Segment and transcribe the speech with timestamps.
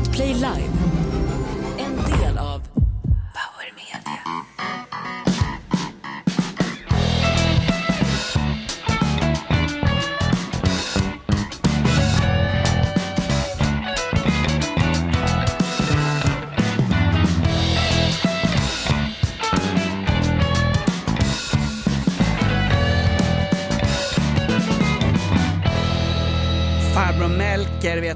[0.00, 2.19] Podplay Live.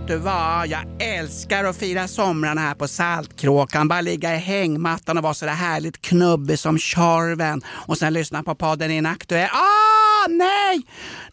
[0.05, 0.66] Vet du vad?
[0.66, 3.89] Jag älskar att fira somrarna här på Saltkråkan.
[3.89, 7.62] Bara ligga i hängmattan och vara så där härligt knubbig som Tjorven.
[7.67, 9.48] Och sen lyssna på podden Inaktuell.
[9.53, 10.82] Ah, nej!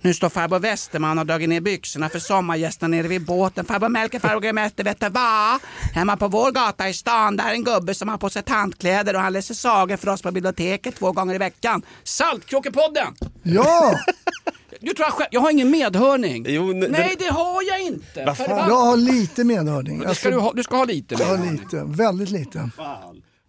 [0.03, 3.65] Nu står farbror Westerman och dragit ner byxorna för sommargästerna nere vid båten.
[3.65, 5.59] Farbror Melker, farbror Grömäster, vet du vad?
[5.93, 9.13] Hemma på vår gata i stan, där är en gubbe som har på sig tantkläder
[9.15, 11.81] och han läser sagor för oss på biblioteket två gånger i veckan.
[12.03, 13.07] Saltkråkepodden!
[13.43, 13.99] Ja!
[14.83, 16.45] Du tror jag själv, jag har ingen medhörning.
[16.49, 18.25] Jo, n- Nej, det har jag inte.
[18.25, 18.35] Fan?
[18.35, 18.67] Förbannat.
[18.67, 19.99] Jag har lite medhörning.
[20.05, 21.61] Alltså, ska du, ha, du ska ha lite jag har medhörning.
[21.63, 22.69] lite, väldigt lite.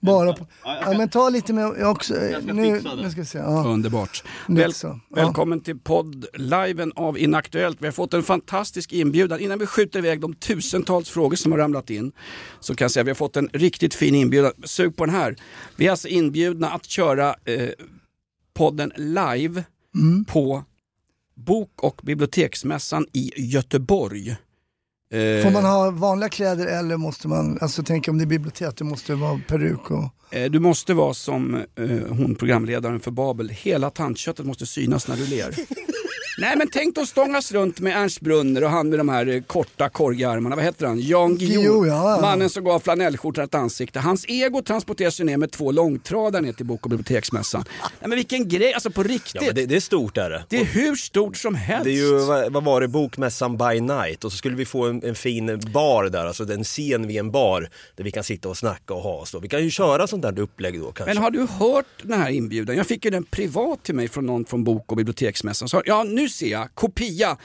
[0.02, 2.14] Bara på, ja, men ta lite med jag också.
[2.44, 3.38] Nu, nu ska vi se.
[3.38, 3.64] Ja.
[3.66, 4.24] Underbart.
[4.48, 4.72] Väl.
[4.82, 5.00] Ja.
[5.10, 7.76] Välkommen till podd-liven av Inaktuellt.
[7.80, 9.40] Vi har fått en fantastisk inbjudan.
[9.40, 12.12] Innan vi skjuter iväg de tusentals frågor som har ramlat in
[12.60, 14.52] så kan jag säga att vi har fått en riktigt fin inbjudan.
[14.64, 15.36] Sug på den här.
[15.76, 17.68] Vi är alltså inbjudna att köra eh,
[18.54, 19.64] podden live
[19.94, 20.24] Mm.
[20.24, 20.64] på
[21.36, 24.36] Bok och biblioteksmässan i Göteborg.
[25.12, 28.76] Eh, Får man ha vanliga kläder eller måste man, alltså tänk om det är bibliotek,
[28.76, 30.04] det måste vara peruk och...
[30.36, 31.64] Eh, Du måste vara som eh,
[32.08, 33.48] hon programledaren för Babel.
[33.48, 35.54] Hela tandköttet måste synas när du ler.
[36.38, 39.42] Nej men tänk då stångas runt med Ernst Brunner och han med de här eh,
[39.42, 40.56] korta korgiga armarna.
[40.56, 41.00] Vad heter han?
[41.00, 41.86] Jan Guillou.
[41.86, 42.18] Ja.
[42.20, 44.00] Mannen som gav flanellskjortan ett ansikte.
[44.00, 47.64] Hans ego transporteras ju ner med två långtradare ner till Bok och biblioteksmässan.
[47.80, 49.34] Nej men vilken grej, alltså på riktigt.
[49.34, 50.44] Ja, men det, det är stort är det.
[50.48, 51.84] det är hur stort som helst.
[51.84, 54.86] Det är ju, vad, vad var det, bokmässan by night och så skulle vi få
[54.86, 58.48] en, en fin bar där, alltså en scen vid en bar där vi kan sitta
[58.48, 59.38] och snacka och ha oss då.
[59.38, 61.14] Vi kan ju köra sånt där upplägg då kanske.
[61.14, 62.76] Men har du hört den här inbjudan?
[62.76, 65.68] Jag fick ju den privat till mig från någon från Bok och biblioteksmässan.
[65.68, 66.74] Så, ja, nu ser jag.
[66.74, 67.36] Kopia.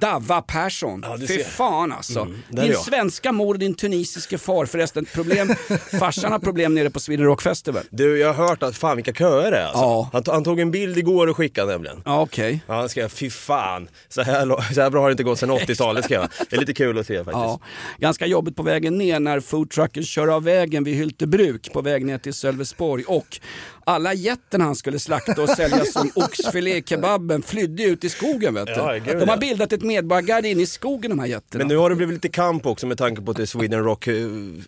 [0.00, 1.04] Dava Persson.
[1.04, 2.20] Ja, Fy fan alltså.
[2.20, 2.80] Mm, din jag.
[2.80, 4.66] svenska mor och din tunisiske far.
[4.66, 5.48] Förresten, problem,
[6.00, 7.82] farsan har problem nere på Sweden Rock Festival.
[7.90, 9.80] Du, jag har hört att fan vilka köer det är alltså.
[9.80, 10.10] Ja.
[10.12, 12.02] han, han tog en bild igår och skickade nämligen.
[12.04, 12.60] Ja, okej.
[12.66, 15.50] Ja, han skrev, fy fan, så här, så här bra har det inte gått sedan
[15.58, 16.30] 80-talet skrev han.
[16.50, 17.34] Det är lite kul att se faktiskt.
[17.34, 17.60] Ja,
[17.98, 22.18] ganska jobbigt på vägen ner när foodtrucken kör av vägen vid Hyltebruk på väg ner
[22.18, 23.40] till Sölvesborg och
[23.88, 28.66] alla jätten han skulle slakta och sälja som oxfilé kebaben flydde ut i skogen vet
[28.66, 28.72] du.
[28.72, 29.36] Ja, gud, De har ja.
[29.36, 31.58] bildat ett medborgargarde inne i skogen de här jätterna.
[31.58, 33.84] Men nu har det blivit lite kamp också med tanke på att det är Sweden
[33.84, 34.14] Rock eh,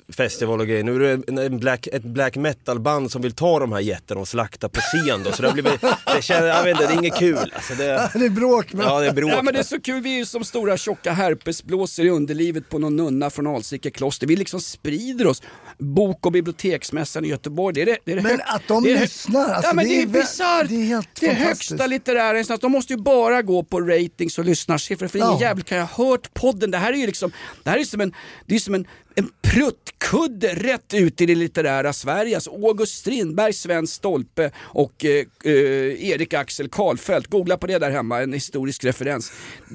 [0.09, 0.85] Festival och grejer.
[0.85, 3.81] Nu är det en, en black, ett black metal band som vill ta de här
[3.81, 5.33] jätterna och slakta på scen då.
[5.33, 5.81] Så det har blivit,
[6.17, 7.53] det känner, jag vet inte, det är inget kul.
[7.55, 8.87] Alltså det, Det är bråk men...
[8.87, 9.33] ja, det är bråk.
[9.33, 12.69] Ja men det är så kul, vi är ju som stora tjocka herpesblåsor i underlivet
[12.69, 14.27] på någon nunna från Alsike kloster.
[14.27, 15.43] Vi liksom sprider oss.
[15.81, 18.83] Bok och biblioteksmässan i Göteborg, det är det, det, är det Men hög- att de
[18.85, 20.69] det är lyssnar, alltså, ja men det är, är bisarrt.
[20.69, 22.61] det är helt det är högsta litterära instans.
[22.61, 25.41] De måste ju bara gå på ratings och lyssnarsiffror för ingen Ja.
[25.41, 26.71] jävel kan jag ha hört podden.
[26.71, 27.33] Det här är ju liksom,
[27.65, 28.15] det här är som en,
[28.47, 32.37] det är som en, en pruttkudde rätt ut i det litterära Sverige.
[32.37, 37.27] Alltså August Strindberg, Sven Stolpe och eh, eh, Erik Axel Karlfeldt.
[37.31, 39.33] Googla på det där hemma, en historisk referens.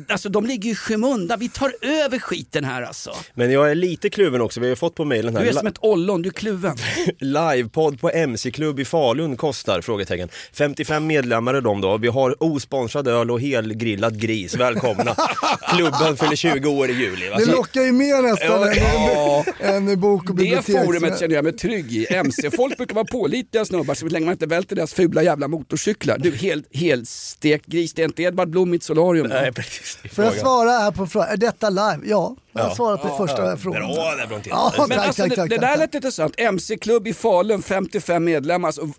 [0.09, 1.40] Alltså de ligger ju i skymundan.
[1.40, 3.16] Vi tar över skiten här alltså.
[3.34, 5.51] Men jag är lite kluven också, vi har ju fått på mejlen Du är här.
[5.53, 6.78] som ett ollon, du är kluven.
[7.19, 9.81] Livepodd på MC-klubb i Falun kostar?
[9.81, 10.29] Frågetecken.
[10.53, 11.97] 55 medlemmar är de då.
[11.97, 14.56] Vi har osponsrad öl och helgrillad gris.
[14.56, 15.16] Välkomna.
[15.75, 17.29] Klubben fyller 20 år i juli.
[17.29, 17.38] Va?
[17.38, 19.25] Det lockar ju mer nästan Ja.
[19.59, 22.13] Än bok och Det forumet känner jag mig trygg i.
[22.13, 26.18] MC-folk brukar vara pålitliga snubbar så länge man inte välter deras fula jävla motorcyklar.
[26.18, 27.94] Du, helt, helt stekt gris.
[27.94, 29.28] Det är inte Edvard Blom i ett solarium.
[29.28, 29.97] Nej, precis.
[30.13, 30.34] Får jag frågan.
[30.34, 31.25] svara här på en fråga?
[31.25, 32.00] Är detta live?
[32.06, 32.75] Ja, jag har Ja.
[32.75, 33.81] svarat på första frågan.
[33.81, 34.50] Bra där Brontén.
[34.56, 36.34] Ja, Men tack, alltså, tack, det, tack, det där lät intressant.
[36.38, 38.68] MC-klubb i Falun, 55 medlemmar.
[38.68, 38.90] Alltså,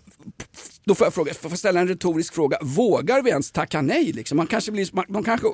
[0.83, 2.57] då får jag, fråga, får jag ställa en retorisk fråga.
[2.61, 4.11] Vågar vi ens tacka nej?
[4.11, 4.37] Liksom?
[4.37, 5.47] Man kanske blir, man, de kanske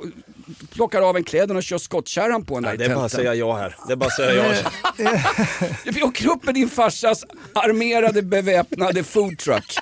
[0.70, 3.06] plockar av en kläderna och kör skottkärran på en där Nej, i det är bara
[3.06, 3.76] att säga ja här.
[3.88, 4.62] Det är bara att säga
[4.98, 5.12] ja.
[5.94, 9.76] Vi åker upp med din farsas armerade beväpnade foodtruck.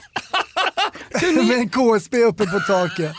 [1.22, 3.12] Med en KSB uppe på taket.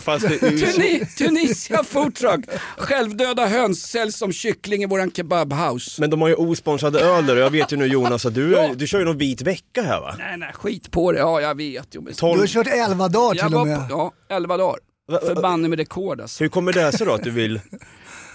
[0.00, 0.38] Fast det.
[0.38, 2.40] Tuni, Tunisia foodtruck.
[2.76, 6.00] Självdöda höns säljs som kyckling i våran kebabhouse.
[6.00, 8.52] Men de har ju osponsrade öl där och jag vet ju nu Jonas att du,
[8.52, 8.70] Ja.
[8.76, 10.14] du kör ju någon vit vecka här va?
[10.18, 11.18] Nej, nej, skit på det.
[11.18, 11.88] Ja, jag vet.
[11.92, 12.12] Jo, men...
[12.20, 13.88] Du har kört 11 dagar Jag till och med.
[13.88, 14.78] på, ja, 11 dagar.
[15.26, 16.44] Förbanne med rekord alltså.
[16.44, 17.60] Hur kommer det sig då att du vill,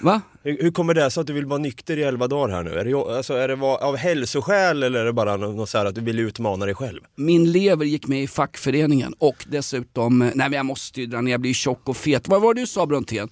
[0.01, 0.21] Va?
[0.43, 2.79] hur, hur kommer det sig att du vill vara nykter i 11 dagar här nu?
[2.79, 5.95] Är det, alltså, är det av hälsoskäl eller är det bara något så här att
[5.95, 7.01] du vill utmana dig själv?
[7.15, 11.31] Min lever gick med i fackföreningen och dessutom, nej men jag måste ju dra ner,
[11.31, 12.27] jag blir tjock och fet.
[12.27, 13.29] Vad var det du sa Brontén?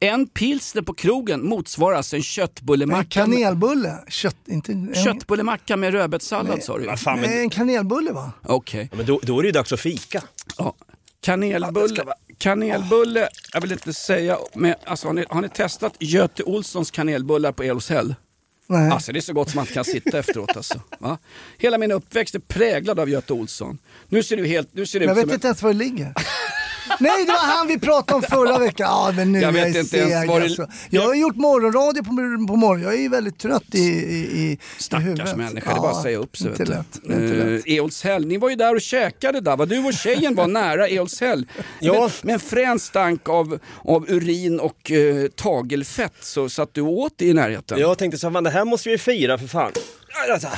[0.00, 3.04] En pilsner på krogen motsvarar alltså en En köttbullemacka.
[3.08, 3.98] kanelbulle.
[4.08, 4.72] Kött, inte...
[4.72, 8.32] En, Köttbullemacka med rödbetssallad sa du fan, men, Nej, en kanelbulle va?
[8.42, 8.88] Okej.
[8.90, 10.22] ja, men då, då är det ju dags att fika.
[10.58, 10.74] Ja.
[11.20, 12.04] Kanelbulle,
[12.42, 17.52] kanelbulle, jag vill inte säga, men alltså, har, ni, har ni testat Göte Olssons kanelbullar
[17.52, 18.14] på Elshäll?
[18.66, 18.90] Nej.
[18.90, 20.80] Alltså det är så gott som man kan sitta efteråt alltså.
[20.98, 21.18] Va?
[21.58, 23.78] Hela min uppväxt är präglad av Göte Olsson.
[24.08, 26.14] Nu ser du helt, nu ser du jag ut vet inte ens var det ligger.
[27.00, 28.86] Nej, det var han vi pratade om förra veckan.
[28.90, 30.66] Ja, men nu Jag jag vet är inte ens seg var det- alltså.
[30.90, 32.10] Jag har gjort morgonradio på,
[32.48, 32.82] på morgonen.
[32.84, 35.36] Jag är ju väldigt trött i, i, i, i Stackars huvudet.
[35.36, 36.50] människa, det är bara att säga upp sig.
[36.50, 36.96] Inte lätt.
[37.04, 37.66] Inte lätt.
[37.66, 39.66] Eh, Eolshäll, ni var ju där och käkade där va?
[39.66, 41.46] Du och tjejen var nära Eolshäll.
[41.80, 41.92] Ja.
[42.02, 47.22] Med, med en frän stank av, av urin och eh, tagelfett så satt du åt
[47.22, 47.78] i närheten.
[47.78, 49.72] Jag tänkte så här, "Fan, det här måste vi fira för fan.
[50.32, 50.48] Alltså,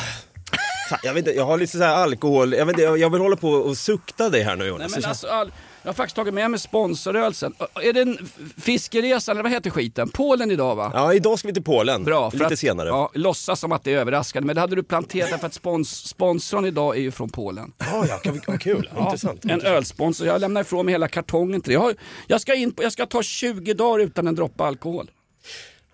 [0.90, 3.10] fan jag, vet inte, jag har lite så här alkohol, jag, vet inte, jag jag
[3.10, 4.96] vill hålla på och sukta dig här nu Nej, Jonas.
[4.96, 5.52] men alltså, all,
[5.84, 7.54] jag har faktiskt tagit med mig sponsoröl sen.
[7.82, 8.18] Är det en
[8.56, 10.08] fiskeresa eller vad heter skiten?
[10.08, 10.90] Polen idag va?
[10.94, 12.04] Ja, idag ska vi till Polen.
[12.04, 12.88] Bra, för Lite att, senare.
[12.88, 16.08] Ja, låtsas som att det är överraskande, men det hade du planterat för att spons,
[16.08, 17.72] sponsorn idag är ju från Polen.
[17.78, 18.90] Ja, ja, kan vi, vad kul.
[18.98, 19.44] Intressant.
[19.44, 21.74] En ölsponsor, jag lämnar ifrån mig hela kartongen till det.
[21.74, 21.94] Jag, har,
[22.26, 25.10] jag, ska in på, jag ska ta 20 dagar utan en droppe alkohol.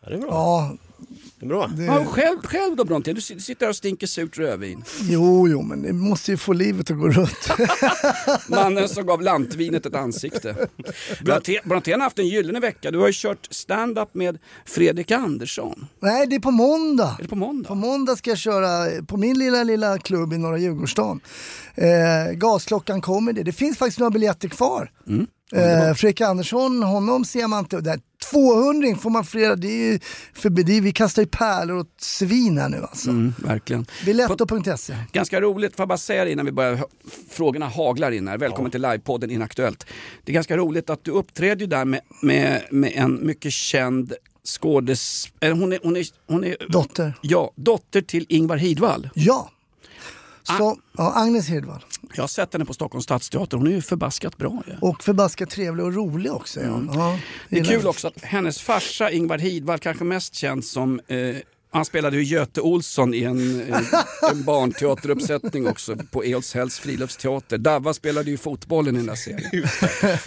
[0.03, 0.29] Ja, det är bra.
[0.31, 0.77] Ja,
[1.47, 1.67] bra.
[1.67, 4.85] det, Ja, själv, själv då Brontén, du sitter här och stinker surt rödvin.
[5.03, 7.49] jo, jo, men det måste ju få livet att gå runt.
[8.49, 10.69] Mannen som gav lantvinet ett ansikte.
[11.25, 12.91] Brontén Brontén har haft en gyllene vecka.
[12.91, 15.87] Du har ju kört stand-up med Fredrik Andersson.
[16.01, 17.17] Nej, det är på måndag.
[17.19, 17.69] Är det på måndag?
[17.69, 21.21] På måndag ska jag köra på min lilla, lilla klubb i Norra Djurgårdsstaden.
[21.75, 23.43] Eh, gasklockan Comedy.
[23.43, 24.91] Det finns faktiskt några biljetter kvar.
[25.09, 25.27] Mm.
[25.53, 27.81] Eh, Fredrik Andersson, honom ser man inte.
[27.81, 29.99] Där, 200 får man flera, det är ju
[30.33, 33.11] förbi, det är, vi kastar ju pärlor åt svin här nu alltså.
[33.11, 33.87] Mm, verkligen.
[34.05, 34.95] Biletto.se.
[35.13, 36.85] Ganska roligt, får jag bara säga det innan vi börjar,
[37.31, 38.39] frågorna haglar in här.
[38.39, 39.87] Välkommen till livepodden Inaktuellt.
[40.25, 44.13] Det är ganska roligt att du uppträder där med, med, med en mycket känd
[44.45, 45.59] skådespelare.
[45.59, 47.15] Hon är, hon, är, hon är Dotter.
[47.21, 49.11] Ja, dotter till Ingvar Hidvall.
[49.15, 49.51] Ja.
[50.47, 50.59] Ah.
[50.59, 51.85] Så, ja, Agnes Hedvall.
[52.15, 53.57] Jag har sett henne på Stockholms stadsteater.
[53.57, 54.63] Hon är ju förbaskat bra.
[54.67, 54.75] Ja.
[54.81, 56.61] Och förbaskat trevlig och rolig också.
[56.61, 56.83] Ja.
[56.95, 57.19] Ja, Mm.
[57.49, 61.37] Det är kul också att hennes farsa Ingvar Hidvall, kanske mest känd som eh,
[61.73, 63.81] han spelade ju Göte Olsson i en, eh,
[64.31, 67.59] en barnteateruppsättning också på Eolshälls friluftsteater.
[67.59, 69.51] Davva spelade ju fotbollen i den där serien.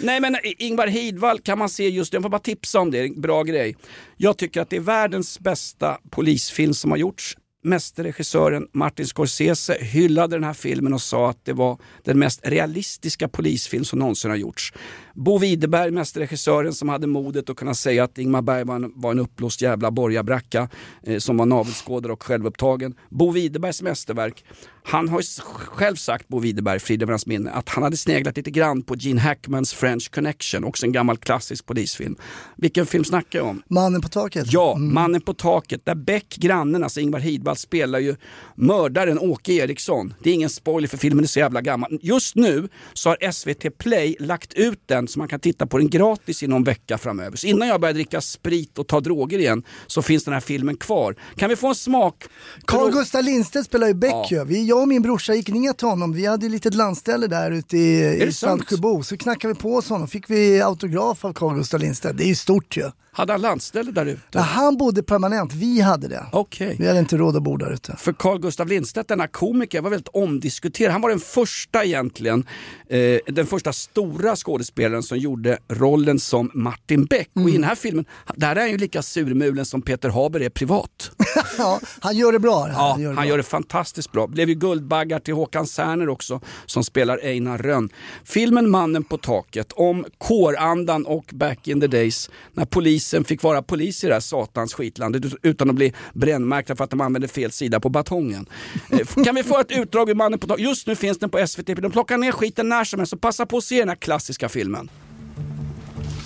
[0.00, 2.98] Nej men Ingvar Hidvall kan man se just nu, jag får bara tipsa om det,
[3.00, 3.76] en bra grej.
[4.16, 7.36] Jag tycker att det är världens bästa polisfilm som har gjorts.
[7.64, 13.28] Mästerregissören Martin Scorsese hyllade den här filmen och sa att det var den mest realistiska
[13.28, 14.72] polisfilm som någonsin har gjorts.
[15.14, 19.62] Bo Widerberg, mästerregissören som hade modet att kunna säga att Ingmar Bergman var en uppblåst
[19.62, 20.68] jävla borgarbracka
[21.02, 22.94] eh, som var navelskådare och självupptagen.
[23.10, 24.44] Bo Widerbergs mästerverk,
[24.86, 25.24] han har ju
[25.54, 28.96] själv sagt, Bo Widerberg, frid över hans minne, att han hade sneglat lite grann på
[28.96, 32.16] Gene Hackmans French Connection, också en gammal klassisk polisfilm.
[32.56, 33.62] Vilken film snackar jag om?
[33.68, 34.52] Mannen på taket.
[34.52, 38.16] Ja, Mannen på taket där Beck, grannen, alltså Ingvar Hidvall spelar ju
[38.54, 40.14] mördaren Åke Eriksson.
[40.22, 41.98] Det är ingen spoiler för filmen är så jävla gammal.
[42.02, 45.90] Just nu så har SVT Play lagt ut den så man kan titta på den
[45.90, 47.36] gratis i någon vecka framöver.
[47.36, 50.76] Så innan jag börjar dricka sprit och ta droger igen så finns den här filmen
[50.76, 51.16] kvar.
[51.36, 52.24] Kan vi få en smak?
[52.64, 54.44] Carl Gustaf Lindstedt spelar ju Beck Ja.
[54.44, 56.12] Vi, jag och min brorsa gick ner till honom.
[56.12, 58.34] Vi hade ett litet landställe där ute i, i sant?
[58.34, 59.02] Sandsjöbo.
[59.02, 60.08] Så knackade vi på hos honom.
[60.08, 62.18] Fick vi autograf av Carl Gustaf Lindstedt.
[62.18, 62.90] Det är ju stort ju.
[63.16, 64.20] Hade han landställe där ute?
[64.30, 65.52] Ja, han bodde permanent.
[65.52, 66.26] Vi hade det.
[66.32, 66.76] Okej.
[66.78, 67.96] Vi hade inte råd att bo där ute.
[67.96, 70.92] För Carl Gustaf Lindstedt, denna komiker, var väldigt omdiskuterad.
[70.92, 72.46] Han var den första egentligen,
[72.88, 77.30] eh, den första stora skådespelaren som gjorde rollen som Martin Beck.
[77.34, 78.04] Och i den här filmen,
[78.36, 81.10] där är han ju lika surmulen som Peter Haber är privat.
[81.58, 82.68] ja, han gör det bra.
[82.68, 83.28] Ja, han gör det han bra.
[83.28, 84.26] gör det fantastiskt bra.
[84.26, 87.88] Blev ju Guldbaggar till Håkan Särner också, som spelar Einar Rönn.
[88.24, 93.62] Filmen Mannen på taket om kårandan och back in the days när polisen fick vara
[93.62, 97.28] polis i det här satans skitlandet ut- utan att bli brännmärkta för att de använde
[97.28, 98.46] fel sida på batongen.
[98.90, 100.64] Eh, kan vi få ett utdrag ur Mannen på taket?
[100.64, 101.66] Just nu finns den på SVT.
[101.74, 104.48] De plockar ner skiten när som helst, så passa på att se den här klassiska
[104.48, 104.90] filmen.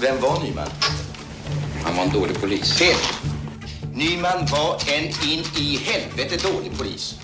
[0.01, 0.69] Vem var Nyman?
[1.85, 2.73] Han var en dålig polis.
[2.79, 2.97] Fel.
[3.95, 7.15] Nyman var en in i helvete dålig polis.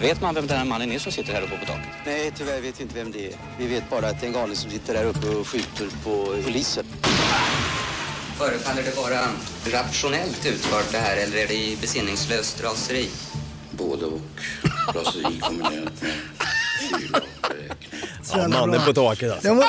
[0.00, 1.86] Vet man vem den här mannen är som sitter här uppe på taket?
[2.06, 3.32] Nej, tyvärr vet vi inte vem det är.
[3.58, 6.42] Vi vet bara att det är en galning som sitter där uppe och skjuter på
[6.44, 6.84] poliser.
[8.38, 9.20] Förefaller det vara
[9.66, 13.08] rationellt utfört det här eller är det i besinningslöst raseri?
[13.70, 14.20] Både och.
[14.94, 16.12] Raseri kombinerat med
[16.98, 18.00] fylla och beräkning.
[18.22, 19.48] Så Ja, mannen på taket alltså.
[19.48, 19.62] Jag, må,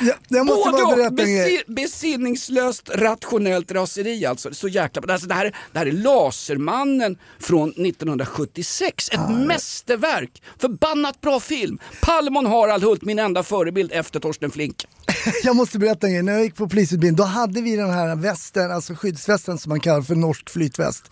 [0.00, 4.54] jag, jag måste Både bara berätta besi- besinningslöst rationellt raseri alltså.
[4.54, 9.08] Så jäkla alltså, det, här, det här är Lasermannen från 1976.
[9.12, 10.42] Ett mästerverk.
[10.58, 11.78] Förbannat bra film.
[12.02, 14.86] Palmon Harald Hult, min enda förebild efter Torsten Flink.
[15.44, 16.22] jag måste berätta en grej.
[16.22, 19.80] När jag gick på polisutbildning, då hade vi den här västen, alltså skyddsvästen som man
[19.80, 21.10] kallar för norsk flytväst.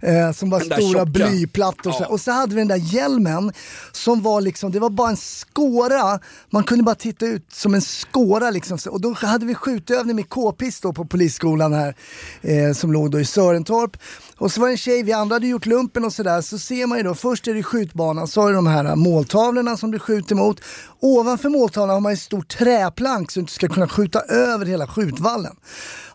[0.00, 1.04] Eh, som var stora tjocka.
[1.04, 2.02] blyplattor och så.
[2.02, 2.06] Ja.
[2.06, 3.52] Och så hade vi den där hjälmen
[3.92, 6.20] som var liksom, det var bara en skåra.
[6.50, 8.78] Man kunde bara titta ut som en skåra liksom.
[8.90, 11.94] Och då hade vi skjutövning med k-pist på polisskolan här
[12.42, 13.96] eh, som låg då i Sörentorp.
[14.38, 16.86] Och så var det en tjej, vi andra hade gjort lumpen och sådär, så ser
[16.86, 19.98] man ju då, först är det skjutbanan, så har du de här måltavlorna som du
[19.98, 20.60] skjuter mot.
[21.00, 24.86] Ovanför måltavlan har man ett stort träplank så du inte ska kunna skjuta över hela
[24.86, 25.56] skjutvallen.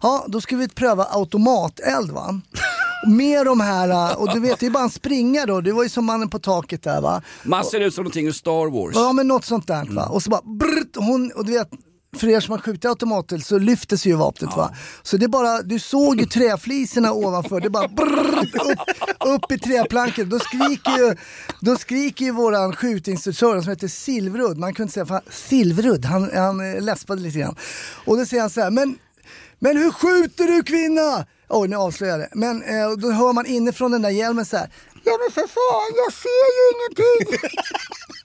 [0.02, 2.42] Ja, då ska vi pröva automateld va.
[3.08, 5.90] Med de här, och du vet det är bara en springa då, det var ju
[5.90, 7.22] som mannen på taket där va.
[7.44, 8.96] Man ser ut som någonting ur Star Wars.
[8.96, 10.06] Ja men något sånt där va.
[10.06, 11.70] Och så bara brrt, hon, och du vet
[12.18, 14.75] för er som har skjutit automatel så lyfter sig ju vapnet va.
[15.04, 18.80] Så det bara, du såg ju träfliserna ovanför, det bara brrr, upp,
[19.25, 20.30] upp i träplanket.
[20.30, 21.16] Då skriker ju,
[21.60, 24.58] då skriker ju våran skjutinstruktör som heter Silvrud.
[24.58, 27.56] man kunde säga fan, Silverudd, han, han eh, läspade lite grann.
[28.06, 28.98] Och då säger han så här, men,
[29.60, 31.25] men hur skjuter du kvinna?
[31.50, 32.36] Oj, nu avslöjade jag det.
[32.36, 34.70] Men eh, då hör man inifrån den där hjälmen så här.
[35.04, 37.50] Ja men för fan, jag ser ju ingenting!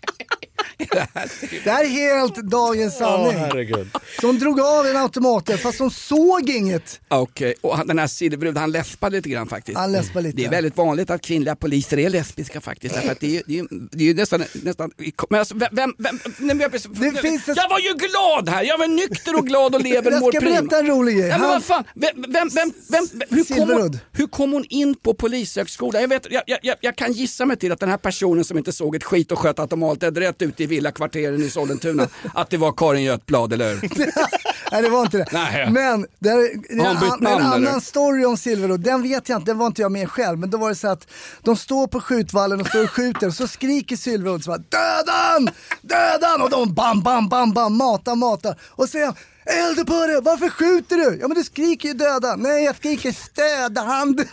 [1.64, 3.38] Det här är helt dagens sanning.
[3.38, 3.88] herregud.
[4.21, 7.00] så hon drog av en automatel fast hon såg inget.
[7.09, 9.78] Okej, och han- den här Silverud han läspade lite grann faktiskt.
[9.78, 10.37] Han läspade lite.
[10.37, 12.95] Det är väldigt vanligt att kvinnliga poliser är lesbiska faktiskt.
[12.95, 14.45] Därför att det, är, det, är, det är nästan...
[14.62, 14.90] nästan
[15.31, 18.62] men alltså, vem, vem, vem, men jag, en- jag var ju glad här!
[18.62, 20.61] Jag var nykter och glad och lever Jag mår ska prima.
[20.61, 21.28] berätta en rolig grej.
[21.28, 24.95] Ja, men vad fan, vem, vem, vem, vem, hur, kom hon, hur kom hon in
[24.95, 26.02] på polishögskolan?
[26.02, 28.73] Jag, vet, jag, jag, jag kan gissa mig till att den här personen som inte
[28.73, 32.73] såg ett skit och sköt automated rätt ut i villakvarteren i Sollentuna, att det var
[32.73, 33.80] Karin Götblad, eller hur?
[34.73, 35.26] Nej det var inte det.
[35.33, 35.71] Nej.
[35.71, 37.80] Men det är, en, namn, en annan eller?
[37.80, 40.38] story om Silverwood, den vet jag inte, den var inte jag med själv.
[40.38, 41.06] Men då var det så att
[41.42, 45.50] de står på skjutvallen och står och skjuter och så skriker Silverwood så bara dödan,
[45.83, 48.61] dödan och de bam, bam, bam, bam, matar, matar.
[48.71, 49.14] Och säger han
[49.47, 51.18] Eld på det, varför skjuter du?
[51.21, 52.37] Ja men du skriker ju döda.
[52.37, 54.21] Nej jag skriker stödhand.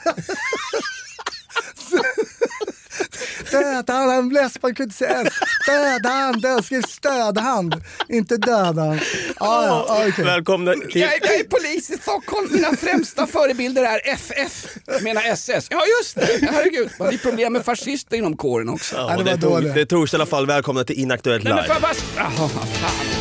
[3.51, 5.33] Dödhand, han läspade, kunde inte säga S.
[5.67, 7.75] Dödhand, jag skrev stödhand,
[8.10, 9.00] inte dödan.
[9.39, 10.25] Ja, ja, ja, okej.
[10.25, 11.01] Välkomna till...
[11.01, 15.67] Jag, är- jag är polis i Stockholm, mina främsta förebilder är FF, jag menar SS.
[15.69, 16.89] Ja just det, herregud.
[16.98, 18.95] Det är problem med fascister inom kåren också.
[18.95, 20.48] Ja, det det, tog, det är torsdag i alla fall.
[20.48, 23.20] Välkomna till Inaktuellt Nej men live.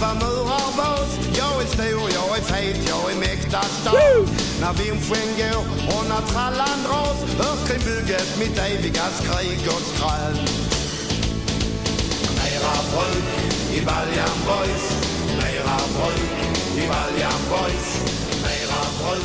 [0.00, 4.28] Vara murarbas Jag är stor, jag är fet, jag är mäkta stark
[4.60, 5.60] När vinschen går
[5.94, 10.36] och när trallan dras Hör kring bygget mitt eviga skrik och skrän
[12.38, 13.28] Mera bruk
[13.76, 14.84] i Baljan Boys
[15.40, 16.30] Mera bruk
[16.76, 17.86] i Baljan Boys
[18.44, 19.24] Mera bruk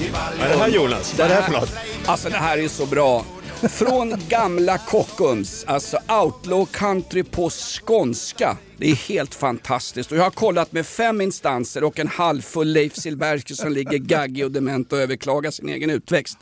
[0.00, 1.14] i Vad Baljan är det här Jonas?
[1.18, 1.72] Vad är det här för något?
[2.06, 3.24] Alltså det här är så bra.
[3.62, 8.56] Från gamla Kockums, alltså outlaw country på skånska.
[8.76, 10.12] Det är helt fantastiskt.
[10.12, 14.44] Och jag har kollat med fem instanser och en halvfull Leif Silbersky som ligger gaggig
[14.44, 16.38] och dement och överklagar sin egen utväxt.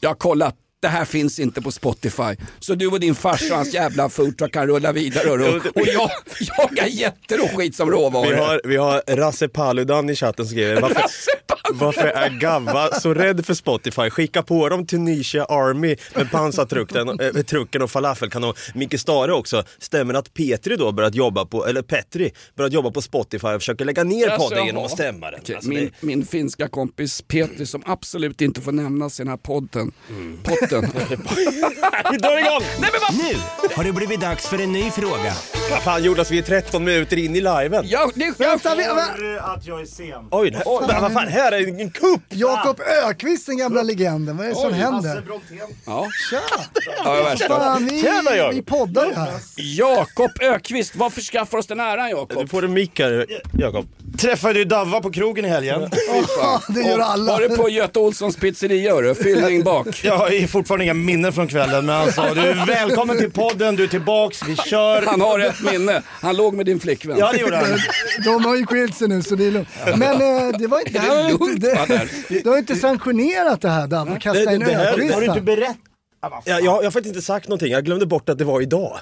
[0.00, 0.61] Jag har kollat.
[0.82, 2.36] Det här finns inte på Spotify.
[2.60, 6.10] Så du och din farsa och hans jävla foodtruck kan rulla vidare och, och jag
[6.58, 8.30] jagar jätter och skit som råvaror.
[8.30, 11.02] Vi har, vi har Rasse Paludan i chatten som skriver varför,
[11.72, 14.10] varför är Gavva så rädd för Spotify?
[14.10, 18.54] Skicka på dem till Nisha Army med pansartrucken äh, trucken och falafelkanon.
[18.74, 19.64] Micke Stare också.
[19.78, 23.84] Stämmer att Petri då börjat jobba på, eller Petri börjat jobba på Spotify och försöker
[23.84, 25.40] lägga ner Alltså, podden genom att stämma den?
[25.54, 29.36] Alltså, min, det, min finska kompis Petri som absolut inte får nämnas i den här
[29.36, 29.92] podden.
[30.80, 31.24] Potten.
[32.10, 32.62] vi drar igång!
[32.80, 35.32] Nej men vad Nu har det blivit dags för en ny fråga.
[35.70, 37.84] Vad fan Jonas, vi är 13 minuter in i liven.
[37.88, 39.06] Ja, det, Vänta, vi, va?
[39.40, 40.28] att jag är sen.
[40.30, 42.20] Oj, det här, vad fan, här är en kupp!
[42.28, 45.22] Jakob Ökvist den gamla legenden, vad är det som händer?
[45.86, 46.08] ja.
[46.30, 46.40] Tja!
[47.04, 47.36] Ja.
[47.48, 49.32] Fan, vi, Tjena, vi poddar ju här.
[49.56, 52.50] Jakob Ökvist, varför skaffar oss den äran Du Jakob?
[52.50, 53.26] får en mick här,
[53.58, 53.86] Jakob.
[54.22, 55.88] Träffade ju Davva på krogen i helgen.
[56.40, 57.32] Ja, det gör alla.
[57.32, 59.14] Var det på Göte Olssons pizzeria hörru?
[59.14, 60.00] Fyllning bak.
[60.04, 63.84] Jag har fortfarande inga minnen från kvällen men alltså du är välkommen till podden, du
[63.84, 65.02] är tillbaks, vi kör.
[65.06, 66.02] Han har ett minne.
[66.08, 67.18] Han låg med din flickvän.
[67.18, 67.66] Ja det gjorde han.
[68.24, 69.68] De har ju skilt sig nu så det är lugnt.
[69.96, 71.86] Men eh, det var inte, det här lugnt, inte,
[72.28, 75.26] det, du har inte sanktionerat det här Dav, att kasta in det här- Har du
[75.26, 75.76] inte berättat?
[76.22, 78.98] Ja, jag, jag har faktiskt inte sagt någonting, jag glömde bort att det var idag.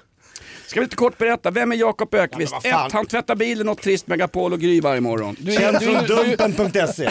[0.71, 2.55] Ska vi lite kort berätta, vem är Jakob Ökvist?
[2.63, 2.87] Ja.
[2.87, 5.37] Ett, han tvättar bilen åt Trist Megapol och Gry varje morgon.
[5.39, 7.11] Du Känd från du, du, Dumpen.se.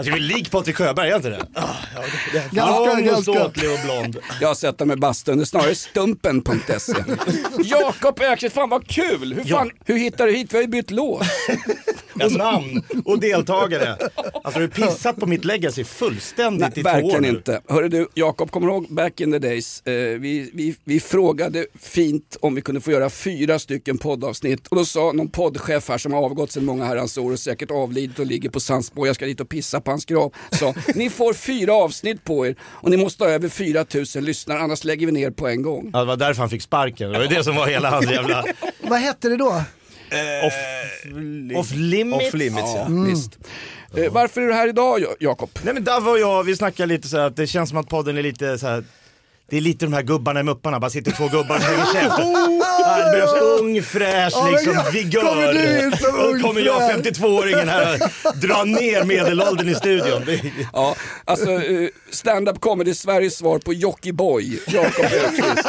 [0.00, 1.46] Alltså jag är lik Patrik Sjöberg, är jag inte det?
[2.50, 3.32] Ganska, Lång och ganska.
[3.32, 4.18] ståtlig och blond.
[4.40, 6.92] jag har sett den med bastun, det är snarare stumpen.se.
[7.64, 9.34] Jakob Ökvist, fan vad kul!
[9.34, 10.52] Hur, fan, hur hittar du hit?
[10.52, 11.22] Vi har ju bytt låt.
[12.24, 13.96] Och namn och deltagare.
[14.44, 17.60] Alltså du har pissat på mitt legacy fullständigt Nej, i två år verkligen inte.
[17.68, 19.86] Hörru du, Jakob, kommer du ihåg back in the days?
[19.86, 24.76] Eh, vi, vi, vi frågade fint om vi kunde få göra fyra stycken poddavsnitt och
[24.76, 28.18] då sa någon poddchef här som har avgått sedan många herrans år och säkert avlidit
[28.18, 31.34] och ligger på Sandsborg, jag ska dit och pissa på hans grav, sa ni får
[31.34, 35.30] fyra avsnitt på er och ni måste ha över 4000 lyssnare annars lägger vi ner
[35.30, 35.90] på en gång.
[35.92, 37.12] Ja, det var därför han fick sparken.
[37.12, 38.44] Det var det som var hela hans jävla...
[38.82, 39.62] Vad hette det då?
[40.46, 40.54] Off,
[41.58, 42.26] off limits.
[42.28, 42.86] Off limits ja.
[43.06, 43.38] Visst.
[43.96, 45.50] Eh, varför är du här idag Ja- Jakob?
[45.62, 47.88] Nej men Dava och jag, vi snackar lite så här att det känns som att
[47.88, 48.84] podden är lite så här.
[49.50, 52.18] Det är lite de här gubbarna i Mupparna, bara sitter två gubbar och hänger käft.
[52.98, 55.20] Ja, Det behövs ung fräsch Ja, liksom, jag- vigör.
[55.20, 57.04] kommer du in som ung Och kommer jag fräsch?
[57.06, 57.98] 52-åringen här
[58.40, 60.22] dra ner medelåldern i studion.
[60.72, 65.68] Ja, alltså eh, stand-up comedy Sveriges svar på Jockiboi, Jakob Öqvist.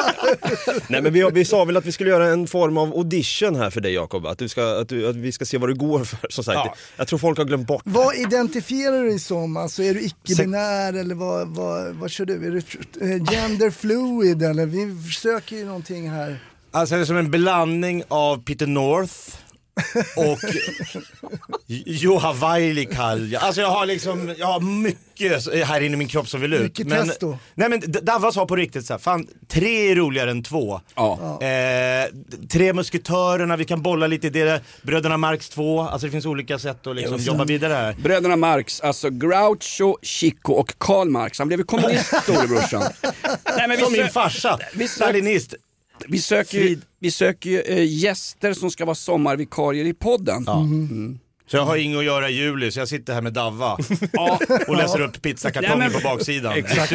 [0.88, 3.70] Nej men vi, vi sa väl att vi skulle göra en form av audition här
[3.70, 6.04] för dig Jakob, att, du ska, att, du, att vi ska se vad du går
[6.04, 6.18] för.
[6.30, 6.76] Som sagt, Ja.
[6.98, 9.58] jag tror folk har glömt bort Vad identifierar du dig som?
[9.58, 12.34] Alltså är du icke-binär eller vad, vad, vad kör du?
[12.34, 12.58] Är du
[13.12, 14.66] eh, gender fluid eller?
[14.66, 16.40] Vi försöker ju någonting här.
[16.72, 19.14] Alltså det är som en blandning av Peter North
[20.16, 20.40] och
[21.68, 23.40] Juha Vailikalja.
[23.40, 26.62] Alltså jag har liksom, jag har mycket här inne i min kropp som vill ut.
[26.62, 27.38] Mycket men, testo.
[27.54, 30.82] Nej men Davva sa på riktigt så här, fan tre är roligare än två.
[30.96, 31.42] Ja.
[31.42, 32.10] Eh,
[32.50, 34.62] tre musketörerna, vi kan bolla lite i det.
[34.82, 37.94] Bröderna Marx 2, alltså det finns olika sätt att liksom jobba vidare här.
[37.94, 41.40] Bröderna Marx, alltså Groucho, Chico och Karl Marx.
[41.40, 42.84] Han blev ju kommunist storebrorsan.
[43.58, 44.88] Nej, men vi, Som min farsa, vi
[46.08, 50.46] vi söker ju, vi söker ju eh, gäster som ska vara sommarvikarier i podden.
[51.48, 53.78] Så jag har inget att göra i juli så jag sitter här med Davva
[54.14, 54.40] Ja.
[54.68, 56.54] och läser upp Nej, men- på baksidan.
[56.58, 56.94] Exakt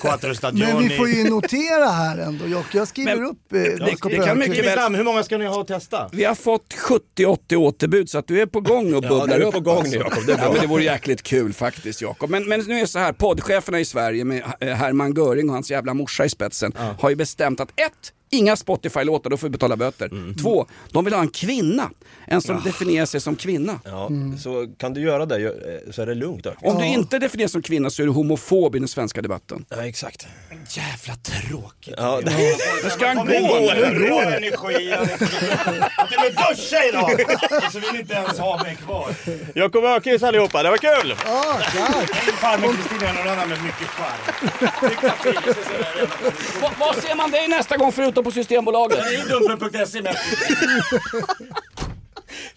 [0.00, 0.72] Quattro Stagioni.
[0.72, 2.48] Men vi får ju notera här ändå.
[2.48, 4.48] Jag, jag skriver Men- upp eh, Jakob det kan Öqvist.
[4.48, 6.08] mycket väl- hur många ska ni ha att testa?
[6.12, 6.74] Vi har fått
[7.16, 9.54] 70-80 återbud så att du är på gång och Ja, bubblar du är upp.
[9.54, 9.92] på gång alltså.
[9.98, 10.26] nu, Jakob.
[10.26, 10.44] Det är bra.
[10.46, 12.30] Ja, men det vore jäkligt kul faktiskt Jakob.
[12.30, 15.54] Men, men nu är det så här, poddcheferna i Sverige med eh, Hermann Göring och
[15.54, 19.50] hans jävla morsa i spetsen har ju bestämt att ett, Inga Spotify-låtar, då får vi
[19.50, 20.06] betala böter.
[20.06, 20.34] Mm.
[20.34, 21.90] Två, de vill ha en kvinna.
[22.26, 23.80] En som definierar sig som kvinna.
[23.84, 24.10] Ja,
[24.42, 26.72] så kan du göra det gö- så är det lugnt Öqvist.
[26.74, 29.64] Om du inte definierar som kvinna så är du homofob i den svenska debatten.
[29.68, 30.26] Ja, exakt.
[30.68, 31.94] Jävla tråkigt.
[31.96, 32.20] Ja,
[32.84, 34.06] Nu ska han gå Kommer nu.
[34.08, 34.88] energi.
[34.90, 35.06] Jag har
[36.06, 37.20] till och med duscha idag.
[37.66, 39.14] Och så vill inte ens ha mig kvar.
[39.54, 41.14] Jakob Öqvist allihopa, det var kul!
[41.26, 42.10] Ja, tack.
[42.40, 44.36] Farmen Kristina är någon annan med mycket charm.
[46.60, 48.98] Va- Vad ser man dig nästa gång förutom på Systembolaget?
[48.98, 50.18] Det är Dumpen.se mest.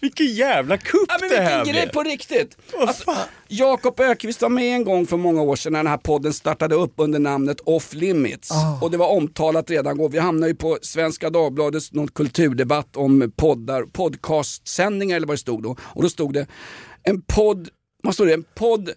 [0.00, 2.56] Vilken jävla kupp Ja, men det här grej på riktigt.
[2.80, 3.16] Alltså,
[3.48, 6.74] Jakob Ökvist var med en gång för många år sedan när den här podden startade
[6.74, 8.50] upp under namnet Off Limits.
[8.82, 10.08] Och det var omtalat redan då.
[10.08, 15.62] Vi hamnade ju på Svenska Dagbladets någon kulturdebatt om poddar, podcastsändningar eller vad det stod
[15.62, 15.76] då.
[15.80, 16.46] Och då stod det
[17.02, 17.68] en podd,
[18.02, 18.34] vad stod det?
[18.34, 18.90] En podd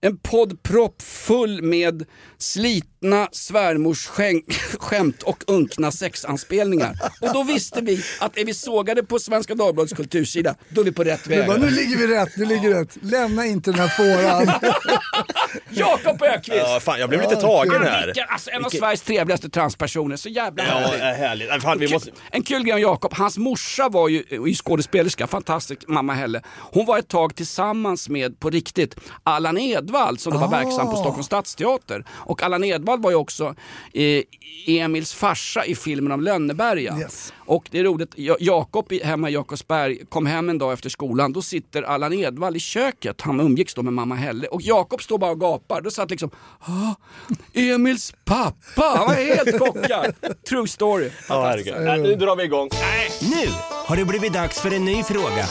[0.00, 2.04] en podd proppfull med
[2.38, 6.96] slitna svärmorsskämt och unkna sexanspelningar.
[7.20, 10.92] Och då visste vi att är vi sågade på Svenska Dagbladets kultursida, då är vi
[10.92, 11.46] på rätt väg.
[11.46, 12.96] bara, nu ligger vi rätt, nu ligger vi rätt.
[13.02, 14.70] Lämna inte den här fåran.
[15.70, 16.58] Jakob Öqvist!
[16.66, 18.06] Ja, fan, jag blev lite tagen här.
[18.06, 21.00] Vilken, alltså, en av Sveriges trevligaste transpersoner, så jävla Ja, härlig.
[21.00, 21.62] det är härligt.
[21.62, 22.10] Fan, vi måste...
[22.30, 26.42] En kul grej om Jakob, hans morsa var ju, ju skådespelerska, fantastisk mamma Helle.
[26.72, 30.96] Hon var ett tag tillsammans med, på riktigt, Allan Edwall som då var verksam på
[30.96, 32.04] Stockholms stadsteater.
[32.10, 33.54] Och Allan Edwall var ju också
[33.94, 34.22] eh,
[34.66, 36.96] Emils farsa i filmen om Lönneberga.
[37.00, 37.32] Yes.
[37.46, 40.88] Och det är roligt, Ja- Jakob i- hemma i Jakobsberg kom hem en dag efter
[40.90, 44.46] skolan, då sitter Allan Edwall i köket, han umgicks då med mamma Helle.
[44.48, 46.94] Och Jakob står bara och gapar, då satt liksom, ah,
[47.52, 50.14] Emils pappa, han var helt chockad.
[50.48, 51.10] True story.
[51.28, 52.02] Ja, herregud.
[52.02, 52.68] Nu drar vi igång.
[53.20, 53.48] Nu
[53.86, 55.44] har det blivit dags för en ny fråga.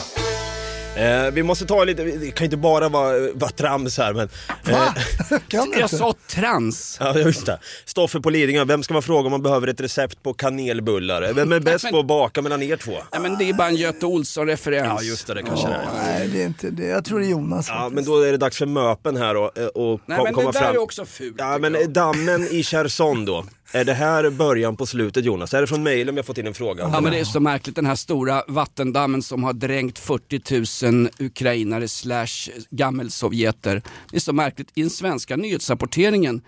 [0.98, 4.28] Eh, vi måste ta lite, det kan inte bara vara, vara trams här men...
[4.64, 4.94] Va?
[5.30, 5.96] Eh, Kan du Jag inte?
[5.98, 6.96] sa trans.
[7.00, 7.58] ja just det.
[7.84, 11.32] Stoffe på Lidingö, vem ska man fråga om man behöver ett recept på kanelbullar?
[11.32, 12.92] Vem är bäst på att baka mellan er två?
[13.12, 15.02] Nej men det är bara en Göte Olsson-referens.
[15.02, 15.88] Ja just det, det kanske det är.
[16.04, 16.86] Nej, det är inte det.
[16.86, 17.66] Jag tror det är Jonas.
[17.68, 17.94] Ja faktiskt.
[17.94, 20.58] men då är det dags för möpen här och, och Nej kom, men komma det
[20.58, 20.74] där fram.
[20.74, 21.34] är också fult.
[21.38, 21.90] Ja men jag.
[21.90, 23.44] dammen i Cherson då.
[23.72, 25.54] Är det här början på slutet Jonas?
[25.54, 26.90] Är det från mejlen vi har fått in en fråga?
[26.92, 31.08] Ja men det är så märkligt den här stora vattendammen som har dränkt 40 000
[31.18, 33.82] ukrainare slash gammelsovjeter.
[34.10, 36.42] Det är så märkligt i den svenska nyhetsrapporteringen.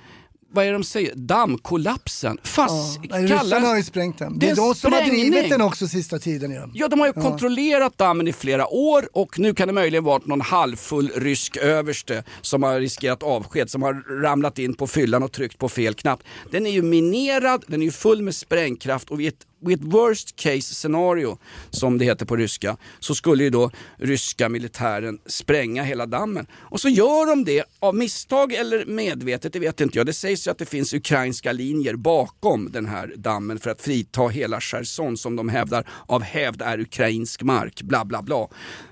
[0.53, 1.15] Vad är det de säger?
[1.15, 2.39] Dammkollapsen.
[2.43, 4.39] Fast Nej, ryssarna har ju sprängt den.
[4.39, 6.51] Det är, Det är de som har drivit den också sista tiden.
[6.51, 6.69] Ja.
[6.75, 10.21] Ja, de har ju kontrollerat dammen i flera år och nu kan det möjligen vara
[10.25, 15.33] någon halvfull rysk överste som har riskerat avsked, som har ramlat in på fyllan och
[15.33, 16.23] tryckt på fel knapp.
[16.51, 20.37] Den är ju minerad, den är ju full med sprängkraft och vid ett with worst
[20.37, 21.39] case scenario,
[21.71, 26.47] som det heter på ryska, så skulle ju då ryska militären spränga hela dammen.
[26.55, 30.07] Och så gör de det av misstag eller medvetet, det vet inte jag.
[30.07, 34.29] Det sägs ju att det finns ukrainska linjer bakom den här dammen för att frita
[34.29, 38.49] hela Cherson som de hävdar av hävd är ukrainsk mark, bla bla bla.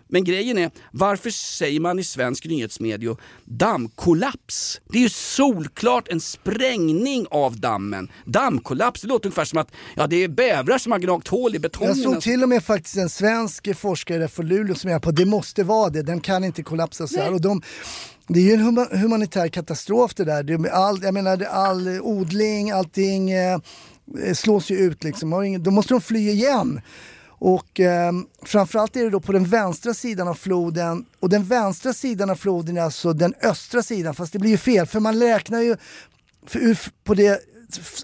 [0.08, 4.80] Men grejen är, varför säger man i svensk nyhetsmedia dammkollaps?
[4.92, 8.10] Det är ju solklart en sprängning av dammen.
[8.24, 11.58] Dammkollaps, det låter ungefär som att ja, det är bävrar som har gnagt hål i
[11.58, 11.88] betongen.
[11.88, 15.24] Jag såg till och med faktiskt en svensk forskare från Luleå som är på det
[15.24, 17.32] måste vara det, den kan inte kollapsa så här.
[17.34, 17.62] Och de,
[18.28, 20.42] det är ju en huma- humanitär katastrof det där.
[20.42, 23.58] Det all, jag menar, all odling, allting eh,
[24.34, 25.56] slås ju ut liksom.
[25.62, 26.80] Då måste de fly igen.
[27.40, 31.92] Och eh, framförallt är det då på den vänstra sidan av floden och den vänstra
[31.92, 35.20] sidan av floden är alltså den östra sidan fast det blir ju fel för man
[35.20, 35.76] räknar ju
[37.04, 37.40] på det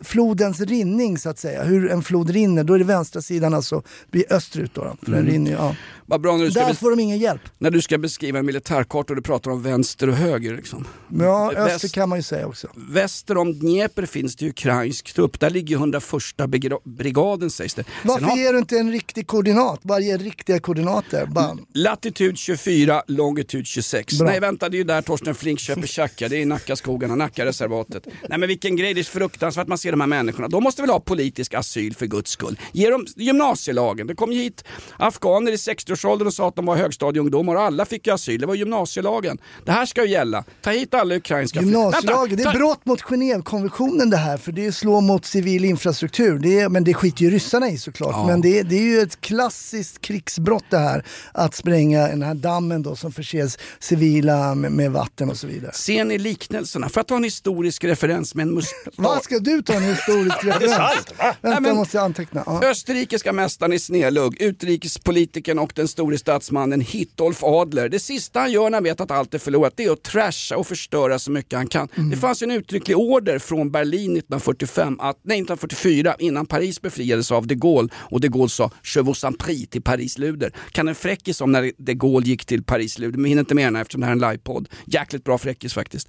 [0.02, 3.82] flodens rinning så att säga, hur en flod rinner, då är det vänstra sidan alltså,
[4.10, 4.84] blir österut då.
[4.84, 5.32] då för den Mm.
[5.32, 5.76] rinner ju, ja.
[6.06, 7.40] Vad bra när du, ska Där får de ingen hjälp.
[7.58, 10.56] när du ska beskriva en militärkarta och du pratar om vänster och höger.
[10.56, 10.84] Liksom.
[11.20, 12.68] Ja, Väst- öster kan man ju säga också.
[12.74, 15.40] Väster om Dnepr finns det ukrainsk trupp.
[15.40, 17.84] Där ligger 101 brigra- brigaden sägs det.
[18.04, 19.82] Varför har- ger du inte en riktig koordinat?
[19.82, 21.26] Bara ge riktiga koordinater.
[21.26, 21.56] Bara.
[21.74, 24.18] Latitud 24, longitud 26.
[24.18, 24.28] Bra.
[24.28, 26.28] Nej vänta, det är ju där Torsten Flink köper tjacka.
[26.28, 28.06] Det är i Nackaskogarna, Nackareservatet.
[28.28, 30.48] Nej men vilken grej, det är fruktansvärt man ser de här människorna.
[30.48, 32.60] De måste väl ha politisk asyl för guds skull.
[32.72, 34.06] Ge dem gymnasielagen.
[34.06, 34.64] Det kom hit
[34.98, 35.58] afghaner i
[35.94, 38.40] 60-årsåldern och sa att de var högstadieungdomar och alla fick ju asyl.
[38.40, 39.38] Det var gymnasielagen.
[39.64, 40.44] Det här ska ju gälla.
[40.62, 45.00] Ta hit alla ukrainska Gymnasielagen, det är brott mot Genèvekonventionen det här för det slår
[45.00, 46.38] mot civil infrastruktur.
[46.38, 48.10] Det är, men det skiter ju ryssarna i såklart.
[48.12, 48.26] Ja.
[48.26, 52.34] Men det är, det är ju ett klassiskt krigsbrott det här att spränga den här
[52.34, 55.72] dammen då som förses civila med, med vatten och så vidare.
[55.72, 56.88] Ser ni liknelserna?
[56.88, 60.36] För att ta en historisk referens med en mus- Vad ska du ta en historisk
[60.44, 60.72] referens?
[61.18, 62.42] Vänta, Nej, men- måste jag anteckna.
[62.46, 62.62] Ja.
[62.64, 67.88] Österrikiska mästaren i snedlugg, utrikespolitikern och den store statsmannen Hitolf Adler.
[67.88, 70.56] Det sista han gör när han vet att allt är förlorat det är att trasha
[70.56, 71.88] och förstöra så mycket han kan.
[71.94, 72.10] Mm.
[72.10, 77.32] Det fanns ju en uttrycklig order från Berlin 1945, att, nej 1944 innan Paris befriades
[77.32, 80.52] av de Gaulle och de Gaulle sa “Je vous en prie” till Paris-luder.
[80.72, 83.74] Kan en fräckis om när de Gaulle gick till Paris-luder, men hinner inte med den
[83.74, 84.68] här eftersom det här är en livepodd.
[84.86, 86.08] Jäkligt bra fräckis faktiskt.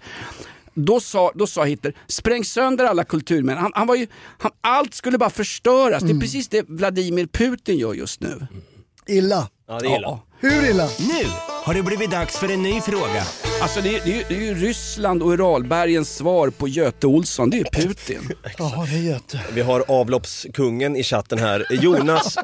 [0.75, 3.57] Då sa, då sa Hitler, spräng sönder alla kulturminnen.
[3.57, 4.07] Han, han var ju,
[4.37, 6.01] han, allt skulle bara förstöras.
[6.01, 6.13] Mm.
[6.13, 8.47] Det är precis det Vladimir Putin gör just nu.
[9.07, 9.49] Illa.
[9.67, 10.19] Ja, det är illa.
[10.49, 10.89] Hur illa?
[10.99, 11.27] Nu
[11.63, 13.23] har det blivit dags för en ny fråga.
[13.61, 17.07] Alltså det, är- det, är ju- det är ju Ryssland och Uralbergens svar på Göte
[17.07, 18.19] Olsson, det är ju Putin.
[18.57, 19.41] Ja, det är Göte.
[19.53, 21.65] Vi har avloppskungen i chatten här.
[21.71, 22.37] Jonas,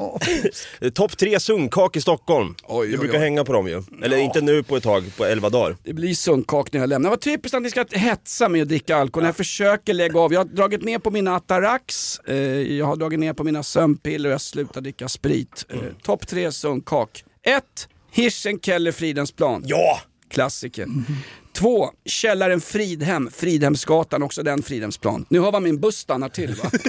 [0.93, 2.55] topp tre sunkak i Stockholm.
[2.67, 3.19] Oj, du oj, brukar oj.
[3.23, 3.83] hänga på dem ju.
[4.03, 5.77] Eller inte nu på ett tag, på 11 dagar.
[5.83, 7.09] Det blir sunkak när jag lämnar.
[7.09, 9.25] Vad typiskt att ni ska hetsa med att dricka alkohol.
[9.25, 10.33] Jag försöker lägga av.
[10.33, 12.35] Jag har dragit ner på mina Atarax, eh,
[12.77, 15.65] jag har dragit ner på mina sömnpiller och jag slutar dricka sprit.
[15.69, 17.23] Eh, Topp tre sunkak.
[18.11, 18.17] 1.
[18.17, 19.63] Hirschenkeller Fridhemsplan.
[19.65, 20.01] Ja!
[20.29, 20.87] Klassiker.
[21.53, 25.25] Två, Källaren Fridhem, Fridhemsgatan, också den Fridhemsplan.
[25.29, 26.71] Nu har vad min buss stannar till va?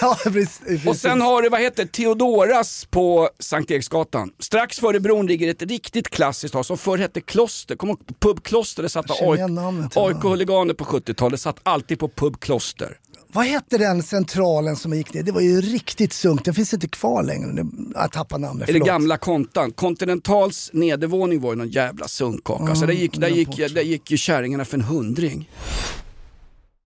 [0.00, 0.86] Ja, precis, precis.
[0.86, 4.30] Och sen har du, vad heter Theodoras på Sankt Eriksgatan.
[4.38, 7.76] Strax före bron ligger ett riktigt klassiskt hus som förr hette Kloster.
[7.76, 8.82] Kommer du ihåg pub Kloster?
[8.82, 9.10] Det satt.
[9.96, 12.98] AIK-huliganer på 70-talet, satt alltid på pub Kloster.
[13.32, 15.22] Vad hette den centralen som gick ner?
[15.22, 16.44] Det var ju riktigt sunkt.
[16.44, 17.52] Den finns inte kvar längre.
[17.52, 18.88] Det- Jag tappar namnet, Eller förlåt.
[18.88, 19.72] gamla kontan.
[19.72, 22.74] Continentals nedervåning var ju någon jävla sunkkaka.
[22.74, 25.50] så där gick, där, gick, där gick ju kärringarna för en hundring.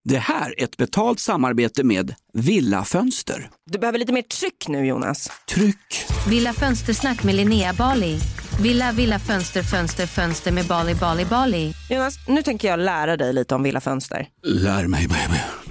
[0.04, 3.49] Det här är ett betalt samarbete med Villa Fönster.
[3.71, 5.32] Du behöver lite mer tryck nu Jonas.
[5.56, 6.06] Tryck!
[6.30, 8.19] Villa Fönstersnack med Linnea Bali.
[8.62, 11.73] Villa, villa, fönster, fönster, fönster med Bali, Bali, Bali.
[11.89, 14.27] Jonas, nu tänker jag lära dig lite om Villa Fönster.
[14.43, 15.39] Lär mig baby.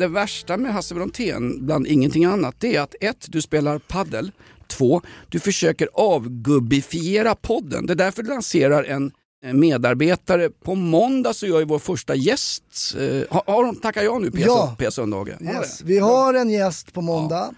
[0.00, 4.32] Det värsta med Hasse Brontén, bland ingenting annat, det är att ett, du spelar paddel.
[4.66, 7.86] Två, du försöker avgubbifiera podden.
[7.86, 9.12] Det är därför du lanserar en
[9.52, 10.50] medarbetare.
[10.50, 12.62] På måndag så gör ju vår första gäst,
[12.98, 14.76] eh, har, har de tackat ja nu Pia, Ja.
[14.78, 15.42] Pia Sundhage?
[15.42, 15.82] Yes.
[15.82, 17.54] Vi har en gäst på måndag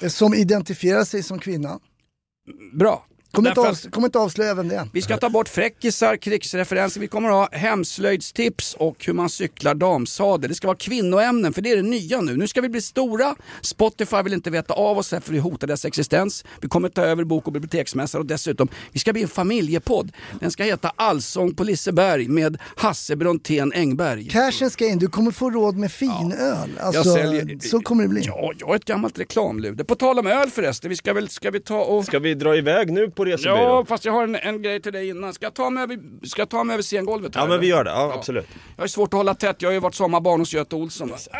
[0.00, 1.80] eh, som identifierar sig som kvinna.
[2.72, 3.06] Bra.
[3.34, 4.88] Kommer inte, avs- kommer inte avslöja vem det är.
[4.92, 10.48] Vi ska ta bort fräckisar, krigsreferenser, vi kommer ha hemslöjdstips och hur man cyklar damsadel.
[10.48, 12.36] Det ska vara kvinnoämnen för det är det nya nu.
[12.36, 13.34] Nu ska vi bli stora.
[13.60, 16.44] Spotify vill inte veta av oss här för vi hotar dess existens.
[16.60, 20.12] Vi kommer ta över bok och biblioteksmässar och dessutom, vi ska bli en familjepodd.
[20.40, 24.28] Den ska heta Allsång på Liseberg med Hasse Brontén Engberg.
[24.28, 26.70] Cashen ska in, du kommer få råd med finöl.
[26.80, 28.22] Alltså, Jag säljer- Så kommer det bli.
[28.26, 29.84] Ja, jag har ett gammalt reklamlude.
[29.84, 32.04] På tal om öl förresten, vi ska väl, ska vi ta och...
[32.04, 33.56] Ska vi dra iväg nu på resebyrå?
[33.56, 35.34] Ja, fast jag har en, en grej till dig innan.
[35.34, 37.34] Ska jag ta mig över, ska jag ta mig över scengolvet?
[37.34, 38.46] Här, Ja men vi gör det, ja, absolut.
[38.76, 41.08] Jag har svårt att hålla tätt, jag har ju varit sommarbarn hos Göte Olsson.
[41.08, 41.16] Va?
[41.32, 41.38] Äh,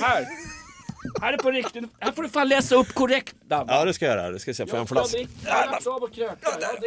[0.00, 0.26] här!
[1.22, 3.72] Här är på riktigt, här får du fan läsa upp korrekt Dabbe.
[3.74, 4.66] Ja det ska jag göra, det ska jag se.
[4.66, 5.18] Får jag en flaska?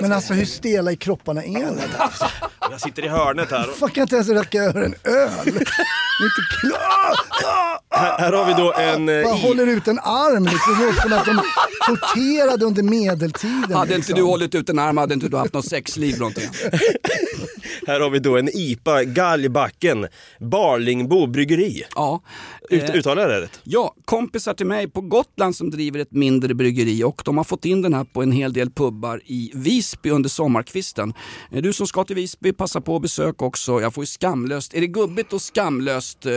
[0.02, 1.82] Men alltså hur stela i kropparna är ni?
[2.72, 3.70] Jag sitter i hörnet här.
[3.70, 5.30] och- Fan kan inte ens räcka över en öl.
[6.22, 7.76] Inte klart.
[7.92, 9.10] Här, här har vi då en...
[9.10, 10.76] eh, i- håller ut en arm liksom.
[10.80, 11.42] Det låter som att de
[11.88, 13.74] torterade under medeltiden.
[13.74, 14.16] Hade inte liksom.
[14.16, 16.50] du hållit ut en arm hade inte du haft något sexliv någonting.
[17.88, 20.08] Här har vi då en IPA, Galgbacken,
[20.40, 21.84] Barlingbo bryggeri.
[21.96, 22.22] Ja.
[22.70, 23.60] Ut, Eh, uttalar jag det rätt?
[23.64, 27.66] Ja, kompisar till mig på Gotland som driver ett mindre bryggeri och de har fått
[27.66, 31.14] in den här på en hel del pubbar i Visby under sommarkvisten.
[31.52, 33.82] Eh, Du som ska till Visby, passa på att besöka också.
[33.82, 36.09] Jag får ju skamlöst, är det gubbigt och skamlöst?
[36.26, 36.34] Eh,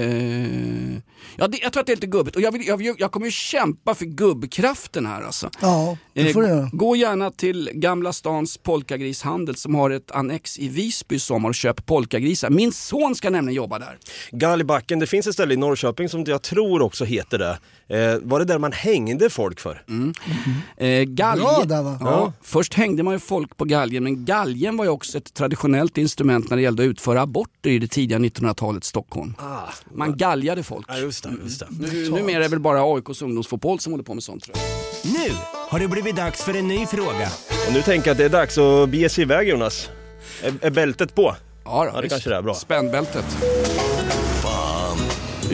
[0.00, 0.98] eh,
[1.36, 3.12] ja, det, jag tror att det är lite gubbigt och jag, vill, jag, vill- jag
[3.12, 5.50] kommer ju kämpa för gubbkraften här alltså.
[5.60, 6.70] Ja, det får du Eh, göra.
[6.72, 11.54] Gå gärna till Gamla stans polkagrishandel som har ett annex i Visby i sommar och
[11.54, 12.50] köp polkagrisar.
[12.50, 13.98] Min son ska nämligen jobba där.
[14.30, 17.58] Galgbacken, det finns ett ställe i Norrköping som jag tror också heter det.
[17.88, 19.82] Eh, var det där man hängde folk för?
[20.76, 21.98] Eh, galge- Bra där, va?
[22.00, 22.32] Ja.
[22.42, 26.50] Först hängde man ju folk på galgen men galgen var ju också ett traditionellt instrument
[26.50, 29.34] när det gällde att utföra aborter i det tidiga 1900-talets Stockholm.
[29.94, 30.86] Man galjade folk.
[30.88, 31.66] Ja, just det, just det.
[31.80, 35.12] Nu, numera är det väl bara AIKs ungdomsfotboll som håller på med sånt tror jag.
[35.12, 35.30] Nu
[35.68, 37.28] har det blivit dags för en ny fråga.
[37.66, 39.88] Och nu tänker jag att det är dags att bege sig iväg Jonas.
[40.42, 41.36] Är, är bältet på?
[41.64, 42.10] Ja, då, Ja, det visst.
[42.12, 42.54] kanske det är bra.
[42.54, 43.24] Spännbältet.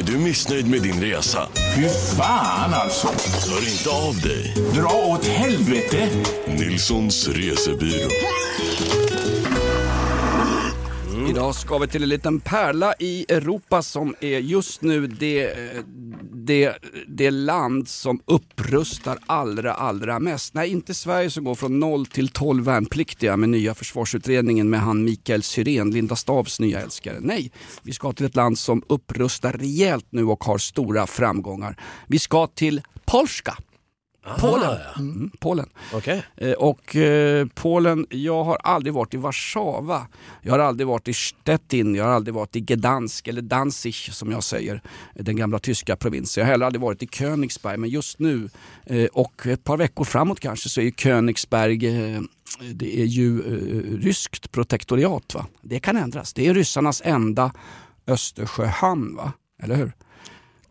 [0.03, 1.49] Är du missnöjd med din resa?
[1.77, 1.89] Fy
[2.19, 3.07] fan alltså.
[3.51, 4.55] Hör inte av dig.
[4.75, 6.09] Dra åt helvete.
[6.47, 8.11] Nilssons resebyrå.
[11.23, 11.37] Mm.
[11.37, 15.83] Idag ska vi till en liten pärla i Europa som är just nu det, eh,
[16.33, 16.77] det,
[17.09, 20.55] det land som upprustar allra, allra mest.
[20.55, 25.05] Nej, inte Sverige som går från 0 till 12 värnpliktiga med nya försvarsutredningen med han
[25.05, 27.17] Mikael Syrén, Linda Stavs nya älskare.
[27.21, 31.77] Nej, vi ska till ett land som upprustar rejält nu och har stora framgångar.
[32.07, 33.57] Vi ska till Polska.
[34.39, 34.79] Polen.
[34.99, 35.69] Mm, Polen.
[35.95, 36.23] Okej.
[36.37, 40.07] Eh, Och eh, Polen, jag har aldrig varit i Warszawa.
[40.43, 44.31] Jag har aldrig varit i Stettin, jag har aldrig varit i Gdansk eller Danzig som
[44.31, 44.83] jag säger,
[45.15, 46.41] den gamla tyska provinsen.
[46.41, 48.49] Jag har heller aldrig varit i Königsberg men just nu
[48.87, 52.21] eh, och ett par veckor framåt kanske så är Königsberg eh,
[52.75, 55.35] det är ju eh, ryskt protektoriat.
[55.35, 55.47] Va?
[55.63, 56.33] Det kan ändras.
[56.33, 57.53] Det är ryssarnas enda
[58.07, 59.17] Östersjöhamn.
[59.17, 59.33] Va?
[59.63, 59.93] Eller hur?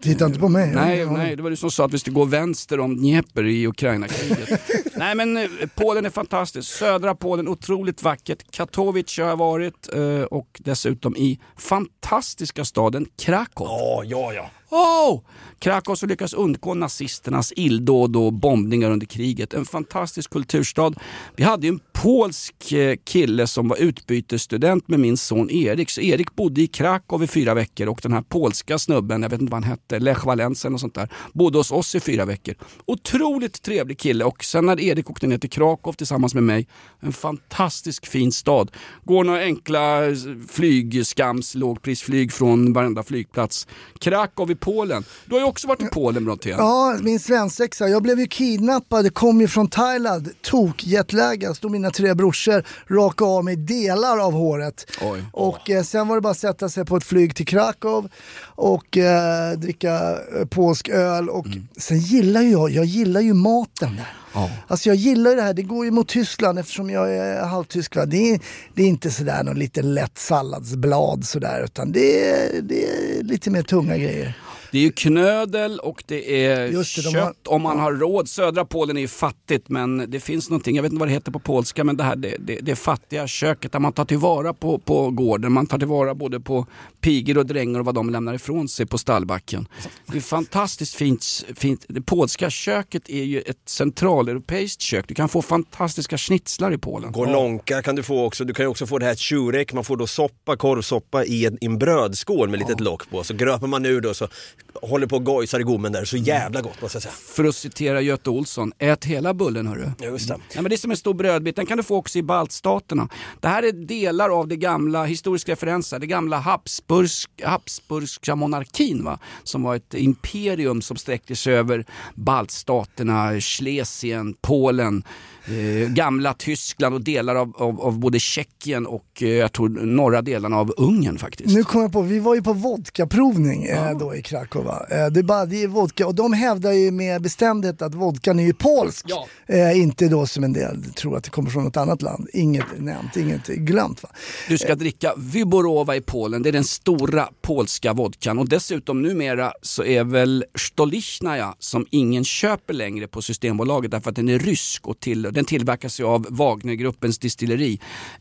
[0.02, 0.72] Titta inte på mig.
[0.76, 1.12] Nej, Ja.
[1.12, 4.62] nej, det var du som sa att vi skulle gå vänster om Dnepr i Ukraina-kriget.
[4.96, 5.44] nej men eh,
[5.76, 6.70] Polen är fantastiskt.
[6.70, 8.52] Södra Polen, otroligt vackert.
[8.52, 13.68] Katowice har jag varit eh, och dessutom i fantastiska staden Krakow.
[13.68, 14.50] Ja, ja, ja.
[14.72, 15.22] Oh!
[15.60, 19.54] Krakow som lyckas undgå nazisternas illdåd och bombningar under kriget.
[19.54, 20.94] En fantastisk kulturstad.
[21.36, 25.90] Vi hade ju en polsk eh, kille som var utbytesstudent med min son Erik.
[25.90, 29.42] Så Erik bodde i Krakow i fyra veckor och den här polska snubben, jag vet
[29.42, 32.56] inte vad han hette, Lech Walensen och sånt där, bodde hos oss i fyra veckor.
[32.86, 36.68] Otroligt trevlig kille och sen när Erik åkte ner till Krakow tillsammans med mig,
[37.00, 38.72] en fantastisk fin stad.
[39.04, 40.16] Går några enkla eh,
[40.50, 43.68] flygskams lågprisflyg från varenda flygplats.
[44.00, 45.04] Krakow i Polen.
[45.26, 46.56] Du har ju också varit i Polen Brontén.
[46.58, 47.88] Ja, min svensexa.
[47.88, 53.32] Jag blev ju kidnappad, kom ju från Thailand, tok jetlaggad, stod mina tre brorsor, rakade
[53.32, 54.92] av mig delar av håret.
[55.02, 55.24] Oj.
[55.34, 58.10] Och eh, sen var det bara att sätta sig på ett flyg till Krakow
[58.44, 61.30] och eh, dricka eh, polsk öl.
[61.30, 61.46] Och
[61.78, 64.14] sen gillar ju jag, jag gillar ju maten där.
[64.34, 64.50] Ja.
[64.68, 67.96] Alltså jag gillar ju det här, det går ju mot Tyskland eftersom jag är halvtysk.
[67.96, 68.06] Va?
[68.06, 68.40] Det, är,
[68.74, 73.50] det är inte sådär någon liten lätt salladsblad sådär utan det är, det är lite
[73.50, 74.38] mer tunga grejer.
[74.72, 77.92] Det är ju knödel och det är Just det, de kött har- om man har
[77.94, 78.30] råd.
[78.30, 81.32] Södra Polen är ju fattigt men det finns någonting, jag vet inte vad det heter
[81.32, 84.80] på polska, men det här det, det, det fattiga köket där man tar tillvara på,
[84.80, 85.52] på gården.
[85.52, 86.66] Man tar tillvara både på
[87.02, 89.68] pigor och drängar och vad de lämnar ifrån sig på stallbacken.
[90.12, 91.46] Det är fantastiskt fint.
[91.56, 91.86] fint.
[91.90, 95.08] Det polska köket är ju ett centraleuropeiskt kök.
[95.08, 97.12] Du kan få fantastiska schnitzlar i Polen.
[97.12, 98.44] Golonka kan du få också.
[98.46, 99.74] Du kan ju också få det här tjurek.
[99.74, 103.24] Man får då soppa, korvsoppa i en, i en brödskål med litet lock på.
[103.24, 104.28] Så gröper man ur och så
[104.74, 106.06] håller på och gojsar i gommen där.
[106.06, 107.14] Så jävla gott måste jag säga.
[107.14, 109.92] För att citera Göte Olsson, ät hela bullen hörru.
[110.00, 110.38] Just det.
[110.56, 113.10] Ja, men det är som en stor brödbit, den kan du få också i baltstaterna.
[113.40, 119.20] Det här är delar av det gamla, historiska referenser, det gamla Habsburgs, Habsburgska monarkin va?
[119.44, 125.04] som var ett imperium som sträckte sig över baltstaterna, Schlesien, Polen,
[125.46, 130.22] eh, gamla Tyskland och delar av, av, av både Tjeckien och eh, jag tror norra
[130.22, 131.56] delarna av Ungern faktiskt.
[131.56, 134.68] Nu kom jag på, vi var ju på vodkaprovning eh, då i Krakow.
[134.68, 138.40] Eh, det, är bara, det är vodka och de hävdar ju med bestämdhet att vodkan
[138.40, 139.06] är ju polsk.
[139.08, 139.28] Ja.
[139.48, 142.28] Eh, inte då som en del tror att det kommer från något annat land.
[142.34, 144.04] Inget nämnt, inget glömt.
[144.04, 144.10] Va?
[144.48, 149.54] Du ska dricka Wyborowa i Polen, det är den stora polska vodkan och dessutom numera
[149.62, 154.88] så är väl Stolichnaya som ingen köper längre på Systembolaget därför att den är rysk
[154.88, 157.80] och till, den tillverkas ju av Wagnergruppens distilleri.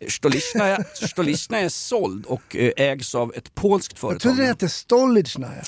[0.08, 4.20] Stolichnaya är såld och eh, ägs av ett polskt Jag företag.
[4.20, 5.62] trodde det hette Stolichnaya.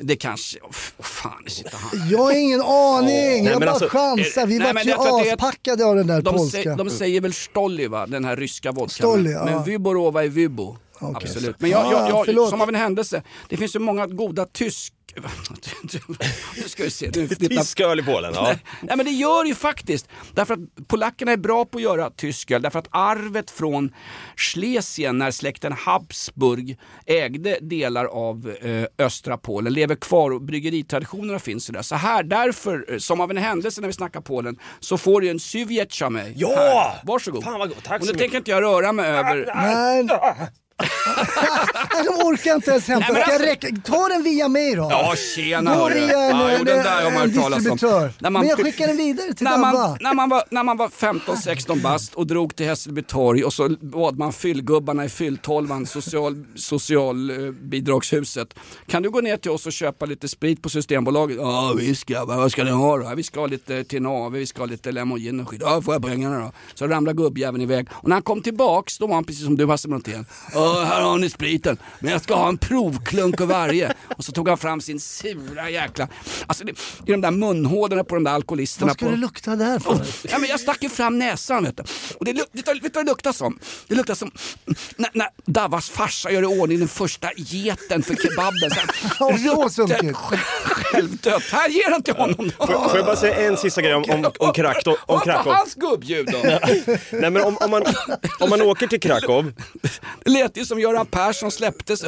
[0.00, 2.08] Det kanske, oh, fan det sitter han.
[2.10, 4.46] Jag har ingen aning, Nej, jag bara alltså, chansar.
[4.46, 6.62] Vi nej, var men ju jag aspackade av den där De, polska.
[6.62, 8.88] sä, de säger väl Stolly va, den här ryska vodkan.
[8.88, 9.44] Stolly, men, ja.
[9.44, 10.76] men Wyborowa är Vybo.
[11.00, 11.60] Absolut.
[11.60, 12.50] Men jag, Ah, jag, jag, förlåt.
[12.50, 14.92] som av en händelse, det finns ju många goda tysk...
[16.56, 17.10] Nu ska vi se.
[17.14, 18.42] Nu, Tysk öl i Polen, ja.
[18.42, 20.08] Nej, nej men det gör ju faktiskt.
[20.34, 22.62] Därför att polackerna är bra på att göra tysk öl.
[22.62, 23.94] Därför att arvet från
[24.36, 31.68] Schlesien när släkten Habsburg ägde delar av eh, östra Polen lever kvar och bryggeritraditionerna finns
[31.70, 31.82] ju där.
[31.82, 35.28] Så här, därför, eh, som av en händelse när vi snackar Polen, så får du
[35.28, 36.32] en Suvjetch av mig.
[36.36, 36.48] Ja!
[36.48, 37.00] Här.
[37.04, 37.44] Varsågod.
[37.44, 38.18] Fan vad gott, tack och så nu mycket.
[38.18, 39.52] tänker inte jag röra mig över...
[39.54, 40.08] Nej.
[40.78, 43.12] Nej, de orkar inte ens hämta.
[43.12, 43.68] Nej, alltså- räcka?
[43.84, 44.88] Ta den via mig då.
[44.90, 47.50] Ja, tjena Gå via en, Ja, den där en talas om.
[47.52, 48.12] distributör.
[48.18, 49.96] När man- Men jag skickar den vidare till när man, Dabba.
[50.00, 53.68] när, man var, när man var 15-16 bast och drog till Hässelby torg och så
[53.80, 58.54] bad man fyllgubbarna i fylltolvan, social, socialbidragshuset.
[58.86, 61.36] Kan du gå ner till oss och köpa lite sprit på Systembolaget?
[61.40, 63.12] Ja visst grabbar, vad ska ni ha då?
[63.16, 65.60] Vi ska ha lite Tinave, vi ska ha lite lemon gin och skit.
[65.64, 66.52] Ja får jag pengarna då?
[66.74, 67.88] Så ramlade gubbjäveln iväg.
[67.92, 70.26] Och när han kom tillbaks då var han precis som du Hasse Brontén.
[70.54, 73.92] Ja här har ni spriten, men jag ska ha en provklunk av varje.
[74.16, 76.08] Och så tog han fram sin sura jäkla...
[76.46, 76.72] Alltså det,
[77.06, 78.86] i de där munhålorna på de där alkoholisterna.
[78.86, 79.10] Vad ska på...
[79.12, 80.06] det lukta där för?
[80.30, 81.82] Ja, men jag stack ju fram näsan vet du.
[82.18, 83.58] Och det, luk- vet du vet du vad det luktar som?
[83.88, 84.30] Det luktar som
[84.96, 88.70] när, när Davas farsa gör i ordning den första geten för kebaben.
[89.88, 90.14] Rutten.
[90.14, 91.42] Självdött.
[91.52, 92.50] Här ger den till honom.
[92.56, 95.52] Får, får jag bara säga en sista grej om, om, om, Krakow, om Krakow?
[95.52, 96.38] hans gubbljud då.
[97.10, 97.82] Nej men om, om, man,
[98.40, 99.52] om man åker till Krakow
[100.24, 102.04] Det lät ju som Göran Persson släpptes.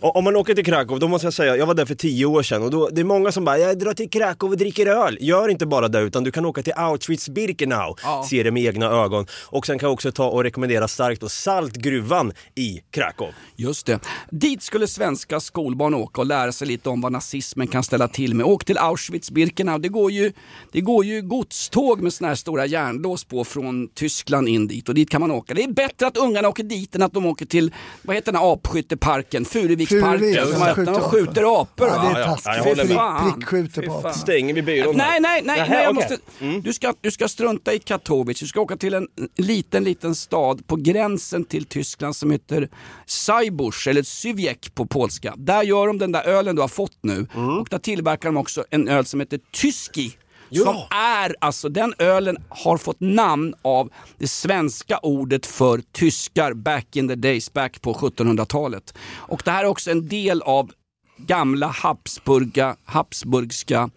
[0.00, 2.26] Och om man åker till Krakow, då måste jag säga, jag var där för tio
[2.26, 4.86] år sedan och då, det är många som bara, jag drar till Krakow och dricker
[4.86, 5.18] öl.
[5.20, 8.26] Gör inte bara det utan du kan åka till Auschwitz-Birkenau, Ja.
[8.30, 9.26] se det med egna ögon.
[9.46, 13.28] Och sen kan jag också ta och rekommendera starkt och Saltgruvan i Krakow.
[13.56, 14.00] Just det.
[14.30, 18.34] Dit skulle svenska skolbarn åka och lära sig lite om vad nazismen kan ställa till
[18.34, 18.46] med.
[18.46, 19.78] Åk till Auschwitz-Birkenau.
[19.78, 20.32] Det går ju,
[20.72, 24.94] det går ju godståg med såna här stora järnlås på från Tyskland in dit och
[24.94, 25.54] dit kan man åka.
[25.54, 28.40] Det är bättre att ungarna åker dit än att de åker till, vad heter den
[28.40, 29.44] här apskytteparken?
[29.44, 30.18] Furuviksparken.
[30.18, 31.10] Furuvik, som ja, har skjuter apor.
[31.10, 31.88] skjuter apor.
[31.88, 32.92] Ja, det är taskigt.
[32.92, 33.32] fan.
[33.32, 34.14] Prickskjuter på fan.
[34.14, 36.18] Stänger vi byrån Nej, nej, nej, nej jag måste,
[36.62, 40.66] du, ska, du ska strunta i Katowice, du ska åka till en liten, liten stad
[40.66, 42.68] på gränsen till Tyskland som heter
[43.06, 45.34] Sajbusch, eller Sywiek på polska.
[45.36, 47.58] Där gör de den där ölen du har fått nu Mm.
[47.58, 50.12] och där tillverkar de också en öl som heter Tyski.
[50.50, 56.96] Som är, alltså den ölen har fått namn av det svenska ordet för tyskar back
[56.96, 58.94] in the days, back på 1700-talet.
[59.16, 60.70] Och det här är också en del av
[61.16, 63.90] gamla Habsburga, Habsburgska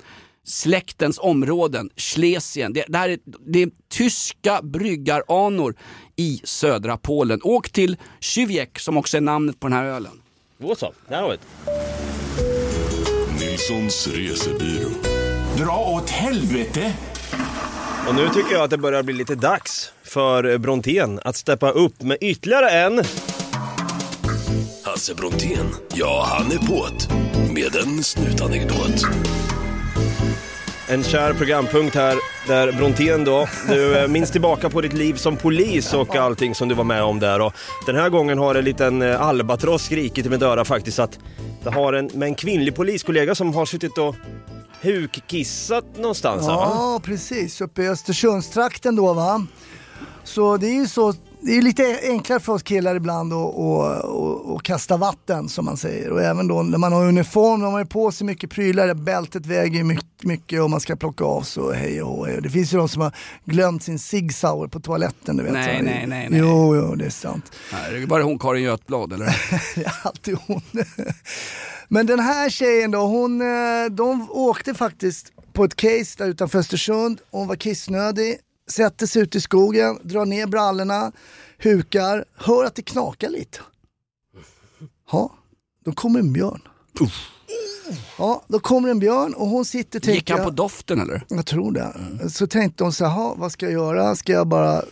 [0.44, 2.74] släktens områden, Schlesien.
[2.74, 5.76] Det, det, här är, det är tyska bryggaranor
[6.16, 7.40] i södra Polen.
[7.44, 10.22] Åk till Sywiek som också är namnet på den här ölen.
[10.58, 11.42] Då så, där har vi det.
[13.46, 15.21] Nilssons resebyrå.
[15.58, 16.94] Dra åt helvete!
[18.08, 22.02] Och nu tycker jag att det börjar bli lite dags för Brontén att steppa upp
[22.02, 23.04] med ytterligare en...
[24.84, 27.12] Hasse Brontén, ja han är på't.
[27.54, 29.06] Med en snutanekdot.
[30.90, 35.38] En kär programpunkt här där Brontén då, du eh, minns tillbaka på ditt liv som
[35.38, 37.42] polis och allting som du var med om där.
[37.42, 37.54] Och
[37.86, 41.20] den här gången har en liten eh, albatross skrikit i mitt öra faktiskt att
[41.64, 44.16] det har en, med en kvinnlig poliskollega som har suttit och
[44.82, 46.72] hukkissat någonstans här, va?
[46.76, 47.62] Ja, precis.
[47.62, 49.46] Uppe i Östersundstrakten då va.
[50.24, 54.00] Så det är ju så, det är lite enklare för oss killar ibland att och,
[54.04, 56.12] och, och kasta vatten som man säger.
[56.12, 59.46] Och även då när man har uniform, när man har på sig mycket prylar, bältet
[59.46, 62.40] väger mycket, mycket och man ska plocka av så hej och hej.
[62.42, 63.16] Det finns ju de som har
[63.46, 65.38] glömt sin Sig Sauer på toaletten.
[65.38, 65.84] Du vet, Nej, så.
[65.84, 66.40] nej, nej, nej.
[66.40, 67.52] Jo, jo, det är sant.
[67.74, 69.26] Nej, Var det hon Karin Götblad eller?
[69.76, 70.62] det är alltid hon.
[71.94, 76.60] Men den här tjejen då, hon, eh, de åkte faktiskt på ett case där utanför
[76.60, 77.22] Östersund.
[77.32, 78.38] Hon var kissnödig,
[78.70, 81.12] sätter sig ut i skogen, drar ner brallorna,
[81.58, 83.60] hukar, hör att det knakar lite.
[85.12, 85.32] Ja,
[85.86, 86.62] då kommer en björn.
[88.18, 90.34] Ja, då kommer en björn och hon sitter och Gick tänker...
[90.34, 91.24] han på doften eller?
[91.28, 92.30] Jag tror det.
[92.30, 94.16] Så tänkte hon så här, "Ha, vad ska jag göra?
[94.16, 94.84] Ska jag bara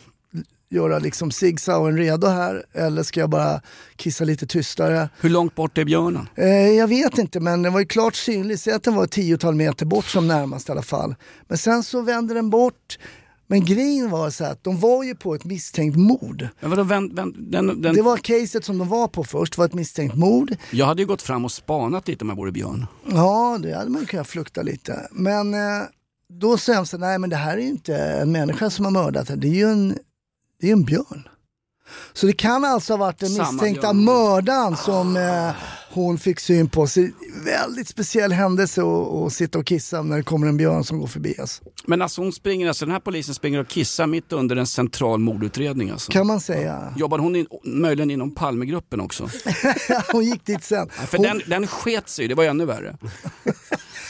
[0.69, 3.61] göra liksom Sig Sauern redo här eller ska jag bara
[3.95, 5.09] kissa lite tystare?
[5.21, 6.29] Hur långt bort är björnen?
[6.35, 9.11] Eh, jag vet inte men den var ju klart synlig, säg att den var ett
[9.11, 11.15] tiotal meter bort som närmast i alla fall.
[11.47, 12.97] Men sen så vände den bort.
[13.51, 16.47] Men grejen var så att de var ju på ett misstänkt mord.
[16.59, 17.95] Men vadå, vänd, vänd, den, den...
[17.95, 20.55] Det var caset som de var på först, var ett misstänkt mord.
[20.71, 22.85] Jag hade ju gått fram och spanat lite om jag vore björn.
[23.05, 25.07] Ja, det hade man kunnat flukta lite.
[25.11, 25.59] Men eh,
[26.33, 28.91] då sa jag så nej men det här är ju inte en människa som har
[28.91, 29.97] mördat, det är ju en,
[30.59, 31.27] det är en björn.
[32.13, 35.51] Så det kan alltså ha varit den misstänkta mördaren som eh,
[35.91, 36.87] hon fick syn på.
[36.87, 37.07] Så
[37.45, 38.81] väldigt speciell händelse
[39.25, 41.35] att sitta och kissa när det kommer en björn som går förbi.
[41.39, 41.63] Alltså.
[41.85, 45.19] Men alltså hon springer, alltså den här polisen springer och kissar mitt under en central
[45.19, 46.11] mordutredning alltså.
[46.11, 46.93] Kan man säga.
[46.97, 49.29] Jobbar hon in, möjligen inom Palmegruppen också?
[50.11, 50.89] hon gick dit sen.
[50.99, 52.97] Ja, för Hon- den, den sket sig, det var ännu värre.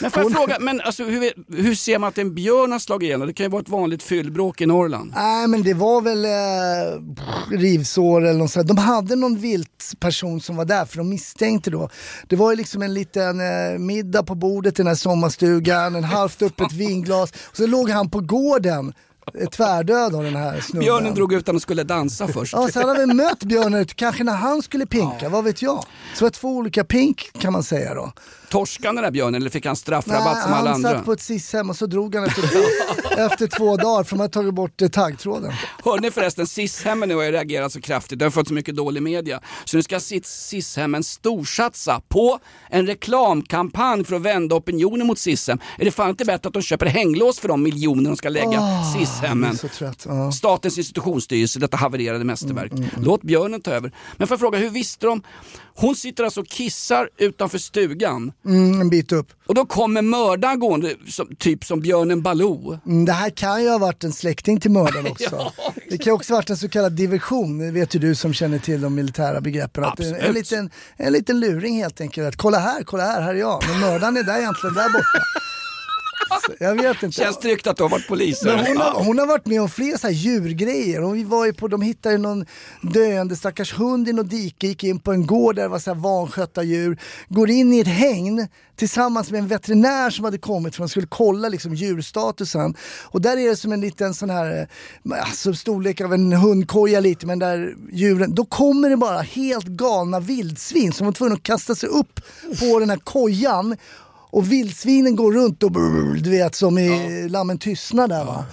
[0.02, 3.08] Men får jag fråga, men alltså, hur, hur ser man att en björn har slagit
[3.08, 3.28] igenom?
[3.28, 5.14] Det kan ju vara ett vanligt fyllbråk i Norrland.
[5.16, 8.68] Nej men det var väl eh, rivsår eller något sånt.
[8.68, 11.90] De hade någon vilt person som var där för de misstänkte då.
[12.28, 16.04] Det var ju liksom en liten eh, middag på bordet i den här sommarstugan, en
[16.04, 17.32] halvt öppet vinglas.
[17.32, 18.94] Och så låg han på gården,
[19.40, 20.80] eh, tvärdöd av den här snubben.
[20.80, 22.54] Björnen drog ut och skulle dansa först.
[22.54, 25.84] Ja, han hade mött björnen kanske när han skulle pinka, vad vet jag.
[26.14, 28.14] Så det var två olika pink kan man säga då.
[28.50, 30.90] Torskade den där björnen eller fick han straffrabatt Nej, som alla han andra?
[30.92, 32.44] satt på ett SIS-hem och så drog han efter,
[33.26, 35.52] efter två dagar för de hade tagit bort eh, taggtråden.
[35.86, 38.76] Hörde ni förresten, SIS-hemmen nu har ju reagerat så kraftigt, de har fått så mycket
[38.76, 39.40] dålig media.
[39.66, 42.40] Så nu ska SIS-hemmen storsatsa på
[42.70, 45.60] en reklamkampanj för att vända opinionen mot SIS-hem.
[45.78, 48.50] Är det fan inte bättre att de köper hänglås för de miljoner de ska lägga
[48.60, 49.58] Åh, SIS-hemmen?
[49.58, 50.06] så trött.
[50.08, 50.32] Ja.
[50.32, 52.72] Statens institutionsstyrelse, detta havererade mästerverk.
[52.98, 53.92] Låt björnen ta över.
[54.18, 55.22] Men får jag fråga, hur visste de?
[55.82, 59.28] Hon sitter alltså och kissar utanför stugan Mm, en bit upp.
[59.48, 62.80] och då kommer mördaren gående, som, typ som björnen Baloo.
[62.86, 65.36] Mm, Det här kan ju ha varit en släkting till mördaren också.
[65.58, 68.34] Ja, det kan också ha varit en så kallad diversion, det vet ju du som
[68.34, 69.84] känner till de militära begreppen.
[69.84, 70.36] Att en, en, Absolut.
[70.36, 72.28] liten, en liten luring helt enkelt.
[72.28, 73.64] Att kolla här, kolla här, här är jag.
[73.72, 75.24] Men mördaren är där egentligen, där borta.
[76.60, 77.16] Jag vet inte.
[77.16, 78.44] Känns tryggt att du har varit polis.
[78.44, 81.02] Men hon, har, hon har varit med om fler så här djurgrejer.
[81.02, 82.46] Hon var ju på, de hittade någon
[82.82, 85.94] döende stackars hund i något dike, gick in på en gård där det var så
[85.94, 86.98] här vanskötta djur.
[87.28, 88.48] Går in i ett hägn
[88.80, 92.76] tillsammans med en veterinär som hade kommit för att skulle kolla liksom djurstatusen.
[93.04, 94.68] Och där är det som en liten sån här,
[95.12, 99.66] eh, alltså storlek av en hundkoja lite, men där djuren, då kommer det bara helt
[99.66, 102.22] galna vildsvin som var tvungna att kasta sig upp
[102.60, 103.76] på den här kojan
[104.32, 108.46] och vildsvinen går runt och brrr, du vet som i Lammen tystnad där va.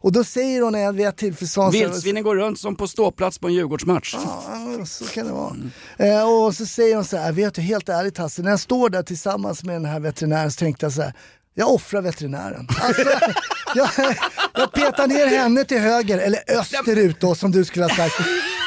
[0.00, 3.54] Och då säger hon vid ett tillfälle, Vildsvinen går runt som på ståplats på en
[3.54, 4.14] Djurgårdsmatch.
[4.14, 5.56] Ja, så kan det vara.
[5.96, 8.90] Eh, och så säger hon så här, vet du helt ärligt Hasse, när jag står
[8.90, 11.12] där tillsammans med den här veterinären så tänkte jag så här,
[11.54, 12.68] jag offrar veterinären.
[12.80, 13.02] Alltså,
[13.74, 13.88] jag,
[14.54, 18.14] jag petar ner henne till höger, eller österut då som du skulle ha sagt.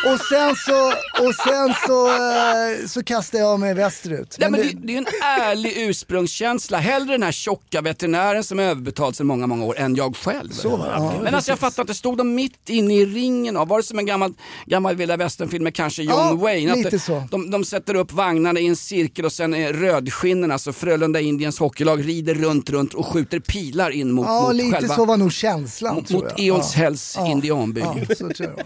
[0.06, 0.88] Och sen så,
[1.28, 4.36] och sen så, eh, så kastar jag mig västerut.
[4.39, 5.06] Nej, Men men det- det, är ju en
[5.41, 6.78] ärlig ursprungskänsla.
[6.78, 10.49] Hellre den här tjocka veterinären som är överbetald sedan många, många år än jag själv.
[10.52, 10.86] Så?
[10.91, 13.58] Ja, men alltså jag fattar inte, stod de mitt inne i ringen?
[13.58, 14.34] av- Var det som en gammal,
[14.66, 16.76] gammal vilda västern-film med kanske John Ja, Wayne?
[16.76, 17.24] Lite så.
[17.32, 21.60] De, de sätter upp vagnarna i en cirkel och sen är rödskinnen, alltså Frölunda Indiens
[21.60, 24.95] hockeylag, rider runt, runt och skjuter pilar in mot, Ja, mot lite själva...
[24.95, 26.39] så var nog känslan mot, tror mot jag.
[26.47, 27.28] Eolshälls Ja.
[27.28, 27.82] indianby.
[27.82, 28.66] Ja, så tror jag.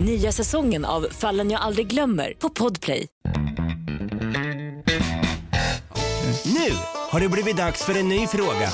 [0.00, 3.06] Nya säsongen av Fallen jag aldrig glömmer på Podplay.
[6.44, 6.70] Nu
[7.10, 8.68] har det blivit dags för en ny fråga.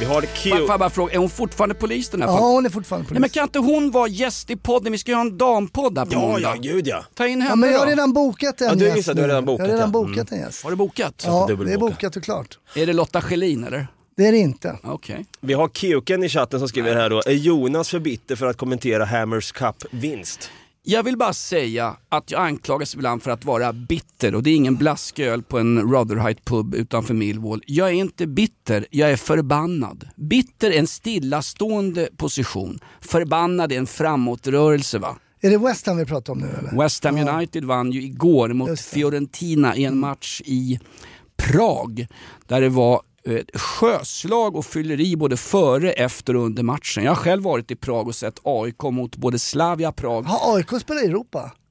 [0.00, 2.66] Vi har Får får jag bara fråga, är hon fortfarande polis den här Ja, hon
[2.66, 3.32] är fortfarande Nej, men polis.
[3.32, 4.92] kan inte hon vara gäst i podden?
[4.92, 6.40] Vi ska ju ha en dampodd här på Ja, måndag.
[6.40, 7.04] ja, gud ja.
[7.14, 7.90] Ta in henne Ja, men jag har då.
[7.90, 9.32] redan bokat en Ja, du, gäst just det, du har nu.
[9.32, 10.06] redan bokat, Jag har redan ja.
[10.08, 10.62] bokat en gäst.
[10.64, 11.22] Har du bokat?
[11.26, 11.92] Ja, det är dubbelboka.
[11.94, 12.58] bokat och klart.
[12.74, 13.86] Är det Lotta Schelin eller?
[14.16, 14.78] Det är det inte.
[14.82, 15.24] Okej.
[15.40, 18.56] Vi har Keuken i chatten som skriver här då, är Jonas för bitter för att
[18.56, 20.50] kommentera Hammers Cup-vinst?
[20.84, 24.54] Jag vill bara säga att jag anklagas ibland för att vara bitter och det är
[24.54, 27.62] ingen blasköl på en Rotherhite pub utanför Millwall.
[27.66, 30.08] Jag är inte bitter, jag är förbannad.
[30.16, 32.78] Bitter är en stillastående position.
[33.00, 35.16] Förbannad är en framåtrörelse va.
[35.40, 36.82] Är det West Ham vi pratar om nu eller?
[36.82, 38.80] West Ham United vann ju igår mot.
[38.80, 40.80] Fiorentina i en match i
[41.36, 42.06] Prag.
[42.46, 43.00] Där det var
[43.54, 47.04] sjöslag och fylleri både före, efter och under matchen.
[47.04, 50.68] Jag har själv varit i Prag och sett AIK mot både Slavia Prag Har AIK
[50.80, 51.52] spelat i Europa?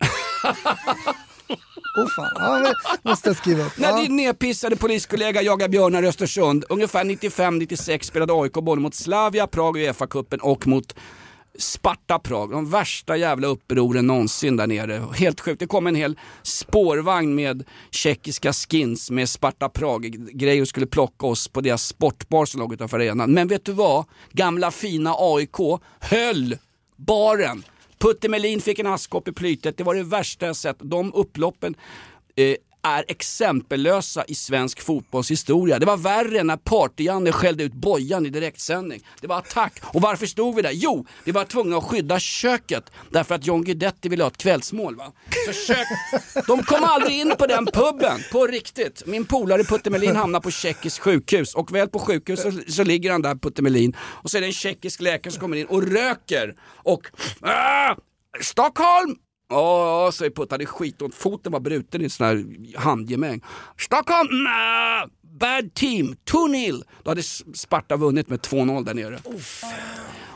[1.98, 2.74] Åh oh, fan, ja,
[3.04, 3.78] måste jag skriva upp.
[3.78, 3.98] När Ja.
[4.02, 9.78] din nedpissade poliskollega jagar björnar i Östersund, ungefär 95-96 spelade AIK både mot Slavia, Prag
[9.78, 10.96] i Uefa-cupen och mot
[11.58, 15.04] Sparta Prag, de värsta jävla upproren någonsin där nere.
[15.16, 20.88] Helt sjukt, det kom en hel spårvagn med tjeckiska skins med Sparta Prag-grejer och skulle
[20.88, 23.32] plocka oss på deras sportbar som låg utanför arenan.
[23.32, 24.06] Men vet du vad?
[24.32, 25.58] Gamla fina AIK
[26.00, 26.58] höll
[26.98, 27.64] baren.
[28.00, 30.78] Putte Melin fick en askkopp i plytet, det var det värsta jag sett.
[30.80, 31.76] De upploppen
[32.36, 35.80] eh, är exempellösa i svensk fotbollshistoria.
[35.80, 39.08] Det var värre när Party-Janne skällde ut Bojan i direktsändning.
[39.22, 39.74] Det var attack.
[39.84, 40.72] Och varför stod vi där?
[40.74, 44.96] Jo, vi var tvungna att skydda köket därför att John Guidetti ville ha ett kvällsmål.
[44.96, 45.12] Va?
[45.46, 45.88] Så kök...
[46.48, 49.04] De kom aldrig in på den puben, på riktigt.
[49.06, 53.12] Min polare Putte Melin hamnade på tjeckiskt sjukhus och väl på sjukhus så, så ligger
[53.12, 55.84] han där Putte Melin och så är det en tjeckisk läkare som kommer in och
[55.84, 57.08] röker och
[57.42, 57.96] ah,
[58.42, 59.16] Stockholm!
[59.52, 61.16] Ja, säger Putte, är skitont.
[61.16, 62.46] Foten var bruten i en sån här
[62.78, 63.42] handgemäng.
[63.78, 64.44] Stockholm!
[64.44, 65.08] Nah,
[65.40, 66.84] bad team, 2-0.
[67.04, 67.24] Då hade
[67.54, 69.20] Sparta vunnit med 2-0 där nere.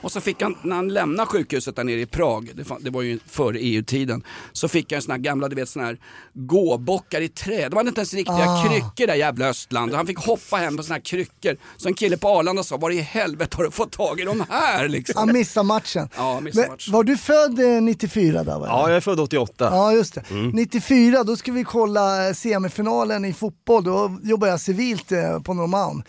[0.05, 2.89] Och så fick han, när han lämnade sjukhuset där nere i Prag, det, fan, det
[2.89, 5.97] var ju före EU-tiden, så fick han såna här gamla, du vet såna här
[6.33, 7.69] gåbockar i trä.
[7.69, 8.63] De hade inte ens riktiga Ah.
[8.69, 9.91] kryckor där jävla Östland.
[9.91, 11.57] Och han fick hoppa hem på såna här kryckor.
[11.77, 14.43] Så en kille på Arlanda sa, var i helvete har du fått tag i de
[14.49, 15.13] här liksom?
[15.17, 16.09] Han missade matchen.
[16.15, 16.93] Ja, missade Men matchen.
[16.93, 18.65] Var du född eh, 94 där va?
[18.69, 19.69] Ja, jag är född 88.
[19.71, 20.23] Ja just det.
[20.29, 20.49] Mm.
[20.49, 25.53] 94 då ska vi kolla eh, semifinalen i fotboll, då jobbar jag civilt eh, på
[25.53, 26.03] Norrmalm.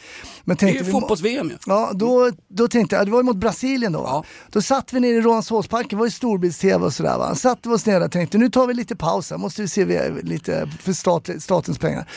[0.45, 1.57] Men Det är ju fotbolls-VM ju.
[1.67, 4.25] Ja, då, då tänkte jag, det var ju mot Brasilien då va?
[4.51, 7.35] Då satt vi nere i Rålambshovsparken, det var ju storbilds-tv och sådär va.
[7.35, 10.11] Satt vi oss ner och tänkte, nu tar vi lite paus här, måste vi se
[10.23, 12.09] lite för stat, statens pengar.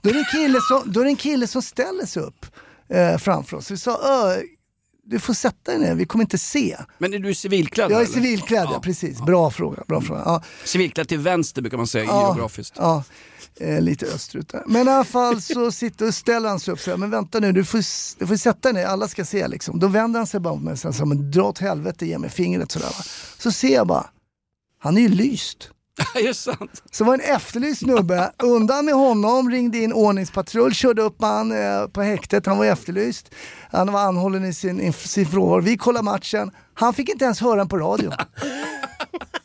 [0.00, 2.46] Då är det en kille som, då är en kille som ställer sig upp
[2.88, 3.70] eh, framför oss.
[3.70, 4.42] Vi sa, "Ö,
[5.10, 6.76] du får sätta dig ner, vi kommer inte se.
[6.98, 7.90] Men är du civilklädd?
[7.90, 8.14] Jag är eller?
[8.14, 8.80] civilklädd, ja.
[8.80, 9.20] precis.
[9.20, 9.82] Bra fråga.
[9.88, 10.22] Bra fråga.
[10.24, 10.42] Ja.
[10.64, 12.74] Civilklädd till vänster brukar man säga Ja, geografiskt.
[12.76, 13.04] Ja,
[13.60, 14.62] eh, lite österut där.
[14.66, 17.40] Men i alla fall så sitter och ställer han sig upp och säger, men vänta
[17.40, 17.78] nu, du får,
[18.18, 19.78] du får sätta dig ner, alla ska se liksom.
[19.78, 22.30] Då vänder han sig bara mot mig och säger, men dra åt helvete, ge mig
[22.30, 23.04] fingret sådär va.
[23.38, 24.06] Så ser jag bara,
[24.78, 25.70] han är ju lyst.
[26.14, 26.82] är sant?
[26.90, 31.86] Så var en efterlyst snubbe, undan med honom, ringde in ordningspatrull, körde upp han eh,
[31.86, 33.30] på häktet, han var efterlyst.
[33.70, 35.60] Han var anhållen i sin, i sin frånvaro.
[35.60, 38.12] Vi kollade matchen, han fick inte ens höra den på radio.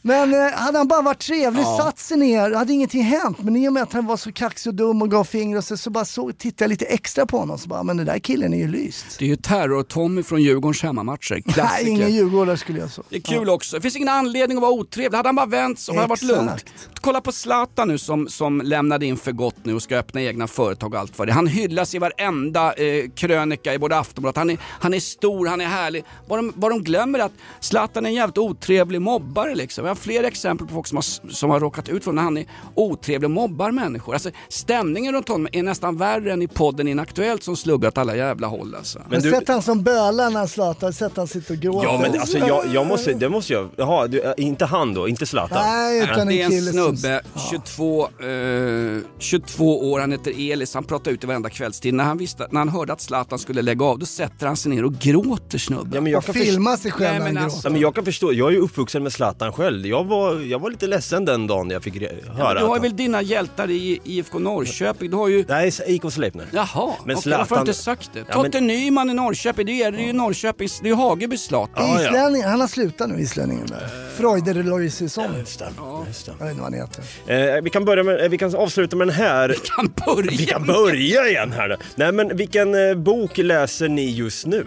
[0.02, 1.78] Men eh, hade han bara varit trevlig, Ja.
[1.84, 3.38] satt sig ner, hade ingenting hänt.
[3.42, 5.64] Men i och med att han var så kaxig och dum och gav finger och
[5.64, 8.20] så, så bara så, tittade jag lite extra på honom så bara, men den där
[8.20, 9.06] killen är ju lyst.
[9.20, 11.34] Det är ju Terror-Tommy från Djurgårdens hemmamatcher.
[11.46, 11.92] Nej, Klassiker.
[11.92, 13.04] ingen djurgårdare skulle jag så.
[13.10, 13.76] Det är kul också.
[13.76, 15.18] Det finns ingen anledning att vara otrevlig.
[15.18, 16.66] Hade han bara vänt sig, om det hade varit lugnt.
[17.02, 20.48] Kolla på Zlatan nu som, som lämnade in för gott nu och ska öppna egna
[20.48, 21.34] företag och allt vad det.
[21.34, 24.38] Han hyllas i varenda eh, krönika i både Aftonbladet.
[24.38, 26.04] Han är, han är stor, han är härlig.
[26.28, 29.86] Vad de, vad de glömmer är att Zlatan är en jävligt otrevlig mobbare liksom.
[29.86, 32.38] Jag har fler exempel på folk som har, som har råkat ut från när han
[32.38, 32.46] är
[32.76, 34.14] otrevlig och mobbar människor.
[34.14, 38.16] Alltså, stämningen runt honom är nästan värre än i podden Inaktuellt som sluggar åt alla
[38.16, 39.00] jävla håll alltså.
[39.10, 41.88] Men, sätt han som bölar när han slatar, sätt han sitter och gråter.
[41.88, 45.08] Ja men alltså jag, jag måste, det måste jag, jaha, du, äh, inte han då,
[45.08, 45.58] inte Zlatan?
[45.66, 46.98] Nej, utan det är en en kille som...
[46.98, 51.94] snubbe, 22, eh, 22 år, han heter Elis, han pratar ut i varenda kvällstid.
[51.94, 54.72] När han, visste, när han hörde att Zlatan skulle lägga av, då sätter han sig
[54.72, 55.92] ner och gråter snubben.
[55.94, 57.44] Ja, men jag Och kan filma sig själv när han men gråter.
[57.46, 59.88] alltså- Ja, men jag kan förstå, jag är ju uppvuxen med Zlatan själv.
[59.88, 62.96] Jag var, jag var lite ledsen den dagen jag fick höra Ja, du har väl
[62.96, 65.46] dina hjältar i IFK Norrköping, du har ju...
[65.48, 66.46] Nej, IK Sleipner.
[66.54, 68.20] Jaha, Men okej, varför har du inte sagt det?
[68.20, 71.88] Ja, men- Totte Nyman i Norrköping, det är ju Norrköpings, det är ju Hagebys Zlatan.
[71.90, 72.08] Ja, ja.
[72.08, 73.88] Islänning, han har slutat nu, islänningen där.
[74.18, 75.26] Freuder Loisisson.
[75.40, 75.66] Just det,
[76.08, 76.32] just det.
[76.40, 76.82] Jag vet inte vad han
[77.28, 77.56] heter.
[77.58, 79.50] Eh, vi, kan börja med, eh, vi kan avsluta med den här.
[79.50, 81.78] Vi kan börja, vi kan börja igen här nu.
[81.96, 84.66] Nej men vilken eh, bok läser ni just nu?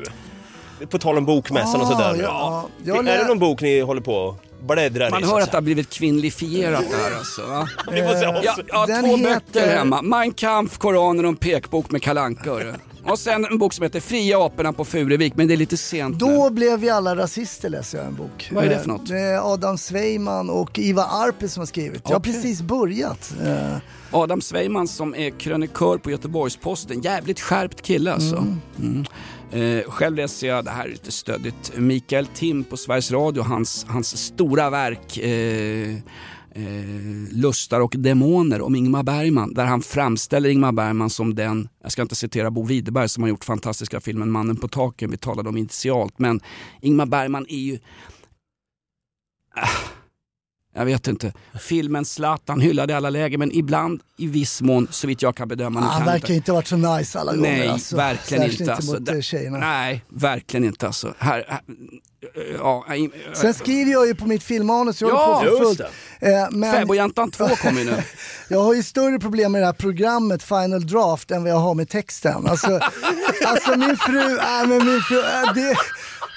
[0.91, 2.23] På tal om bokmässan och Ah, sådär.
[2.23, 2.69] ja.
[2.85, 5.27] Jag är det någon bok ni håller på och bläddrar Man i?
[5.27, 7.43] hör att det har blivit kvinnlifierat där alltså.
[7.47, 7.69] Va?
[7.93, 8.25] Vi får se.
[8.25, 10.03] Jag, jag har Den två heter- böcker hemma.
[10.03, 12.73] Mein Kampf, Koranen och en pekbok med Kalle Anka, hörru.
[13.09, 16.21] Och sen en bok som heter Fria aporna på Furuvik, men det är lite sent
[16.21, 16.27] nu.
[16.27, 18.49] Då blev vi alla rasister läser jag en bok.
[18.53, 19.09] Vad är det Eh, för något?
[19.09, 22.03] Det är Adam Sveiman och Iva Arpi som har skrivit.
[22.05, 23.35] Jag har precis börjat.
[23.45, 23.77] Eh,
[24.11, 27.01] Adam Sveiman som är krönikör på Göteborgs-Posten.
[27.01, 28.47] Jävligt skärpt kille alltså.
[28.79, 29.05] Mm.
[29.53, 33.87] Eh, själv läser jag, det här är lite stöddigt, Mikael Tim på Sveriges Radio, hans,
[33.89, 35.97] hans stora verk eh,
[36.57, 39.55] eh, Lustar och demoner om Ingmar Bergman.
[39.55, 43.31] Där han framställer Ingmar Bergman som den, jag ska inte citera Bo Widerberg som har
[43.31, 46.19] gjort fantastiska filmen Mannen på taken, vi talade om initialt.
[46.19, 46.41] Men
[46.81, 47.75] Ingmar Bergman är ju
[49.57, 49.69] äh,
[50.77, 51.33] jag vet inte.
[51.61, 55.81] Filmen Zlatan hyllade alla läger men ibland i viss mån så vitt jag kan bedöma.
[55.81, 57.59] nu han verkar inte ha varit så nice alla gånger.
[57.59, 57.97] Nej, alltså.
[57.97, 58.75] verkligen Särskilt inte.
[58.75, 58.93] Alltså.
[58.93, 59.59] mot eh, tjejerna.
[59.59, 61.15] Nej, verkligen inte alltså.
[61.19, 61.61] Här, här,
[62.59, 65.81] ja, nej, Sen skriver jag ju på mitt filmmanus, jag Ja, på för fullt.
[66.21, 68.03] Eh, men Fäbodjäntan 2 kommer ju nu.
[68.49, 71.75] jag har ju större problem med det här programmet Final Draft än vad jag har
[71.75, 72.47] med texten.
[72.47, 72.81] Alltså,
[73.47, 75.77] alltså min fru, äh, men min fru, äh, det,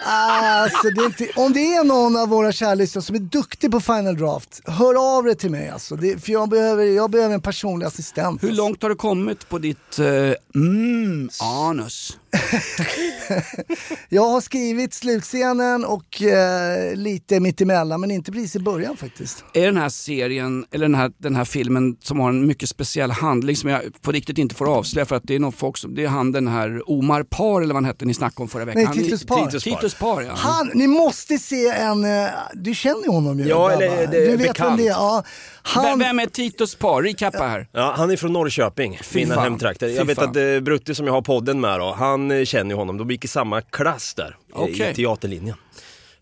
[0.01, 4.17] Alltså, det inte, om det är någon av våra kärlyssnare som är duktig på Final
[4.17, 5.95] Draft, hör av dig till mig alltså.
[5.95, 8.43] Det, för jag behöver, jag behöver en personlig assistent.
[8.43, 12.17] Hur långt har du kommit på ditt uh, mm, anus?
[14.09, 19.43] Jag har skrivit slutscenen och eh, lite mittemellan, men inte precis i början faktiskt.
[19.53, 23.11] Är den här serien, eller den här, den här filmen som har en mycket speciell
[23.11, 25.95] handling som jag på riktigt inte får avslöja för att det är någon folk som,
[25.95, 28.65] det är han den här Omar Par eller vad han hette ni snackade om förra
[28.65, 28.83] veckan.
[28.95, 29.45] Nej, Titus Par.
[29.45, 30.33] Titus Par, Titus Par ja.
[30.35, 33.47] Han, ni måste se en, eh, du känner ju honom ju.
[33.47, 34.69] Ja, eller det är du vet bekant.
[34.69, 34.89] vem det är.
[34.91, 35.23] Ja,
[35.61, 37.01] han, Vem- Vem är Titus Par?
[37.03, 37.67] Recappa här.
[37.71, 39.87] Ja, han är från Norrköping, mina hemtrakter.
[39.87, 42.75] Jag vet att eh, Brutti som jag har podden med då, han eh, känner ju
[42.75, 42.97] honom.
[42.97, 44.91] De gick i samma klass där, Okej.
[44.91, 45.55] i teaterlinjen.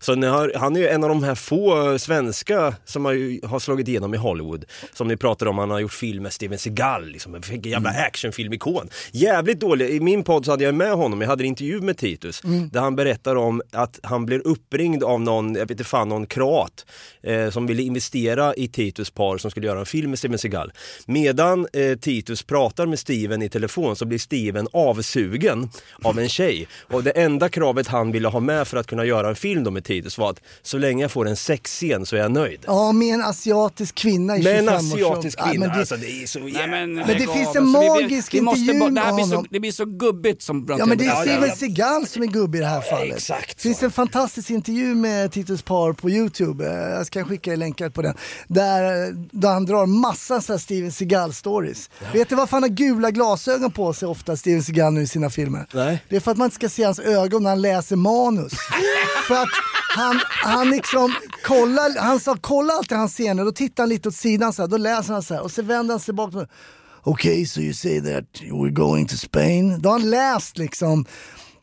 [0.00, 3.58] Så har, han är ju en av de här få eh, svenska som har, har
[3.58, 4.64] slagit igenom i Hollywood.
[4.94, 8.06] Som ni pratade om, han har gjort film med Steven Seagal, liksom, en jävla Mm.
[8.06, 8.88] actionfilmikon.
[9.12, 11.96] Jävligt dålig, i min podd så hade jag med honom, jag hade en intervju med
[11.98, 12.44] Titus.
[12.44, 12.68] Mm.
[12.68, 16.26] Där han berättar om att han blir uppringd av någon, jag vet inte fan, någon
[16.26, 16.86] kroat.
[17.22, 20.72] Eh, som ville investera i Titus par som skulle göra en film med Steven Seagal.
[21.06, 25.70] Medan eh, Titus pratar med Steven i telefon så blir Steven avsugen
[26.02, 26.68] av en tjej.
[26.82, 29.84] Och det enda kravet han ville ha med för att kunna göra en film med
[29.88, 32.60] Titus var att så länge jag får en sexscen så är jag nöjd.
[32.66, 36.22] Ja, med en asiatisk kvinna i Med en 25 asiatisk kvinna, men det, alltså det
[36.22, 36.66] är så jävla...
[36.66, 39.22] men, Men det finns en alltså, vi- magisk vi måste intervju bara- det, här blir
[39.24, 39.46] med så, honom.
[39.50, 41.56] det blir så gubbigt som Ja men det är Ja, ja, Steven ja.
[41.56, 43.16] Seagal som är gubbe i det här fallet.
[43.16, 47.52] Exakt Det finns en fantastisk intervju med Titus Par på Youtube, Eh, jag ska skicka
[47.52, 48.14] er länkar på den.
[48.48, 51.90] Där, där han drar massa så här Steven Seagal stories.
[52.12, 55.30] Vet du varför han har gula glasögon på sig ofta, Steven Seagal nu i sina
[55.30, 55.66] filmer?
[55.72, 56.04] Nej.
[56.08, 58.52] Det är för att man inte ska se hans ögon när han läser manus.
[59.28, 59.48] för att
[59.96, 61.14] han, han liksom
[61.44, 64.68] kollar, han sa kolla alltid hans scener, då tittar han lite åt sidan så här,
[64.68, 67.72] då läser han så här och så vänder han sig bak Okej, Okay, so you
[67.72, 69.82] say that you were going to Spain.
[69.82, 71.04] Då har han läst liksom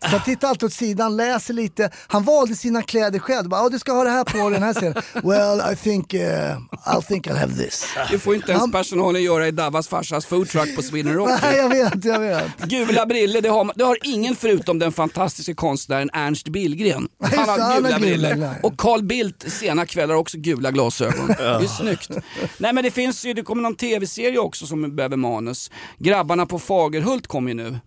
[0.01, 1.89] så han tittar alltid åt sidan, läser lite.
[2.07, 3.49] Han valde sina kläder själv.
[3.49, 4.95] Bara, "Ja, du ska ha det här på den här scenen.
[5.23, 7.85] Well, I think, uh, I think I'll have this.
[8.11, 11.29] Det får inte ens Han- personalen göra i Davas farsas foodtruck på Sweden Rock.
[11.41, 12.57] Nej, jag vet, jag vet.
[12.57, 17.07] Gula briller, det har, det har ingen förutom den fantastiska konstnären Ernst Billgren.
[17.23, 18.55] Han har gula briller.
[18.63, 21.27] Och Carl Bildt sena kvällar också gula glasögon.
[21.27, 22.09] Det är snyggt.
[22.57, 25.71] Nej men det finns ju, det kommer någon tv-serie också som behöver manus.
[25.99, 27.79] Grabbarna på Fagerhult kommer ju nu.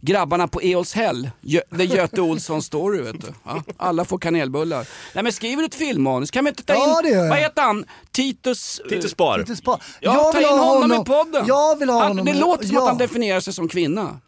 [0.00, 3.26] Grabbarna på Eolshäll, Gö- The Göte Olsson story vet du.
[3.44, 4.86] Ja, alla får kanelbullar.
[5.14, 7.28] Nej men skriver du ett filmmanus, kan vi inte ta in, Ja, det gör jag.
[7.28, 7.84] vad heter han?
[8.12, 8.80] Titus...
[8.84, 9.38] eh, Titus Spar.
[9.38, 9.82] Titus Spar.
[10.00, 11.44] Ja, Jag ta in ha honom, honom- i podden.
[11.46, 12.82] Jag vill ha han, honom- Det låter som ja.
[12.82, 14.20] att han definierar sig som kvinna.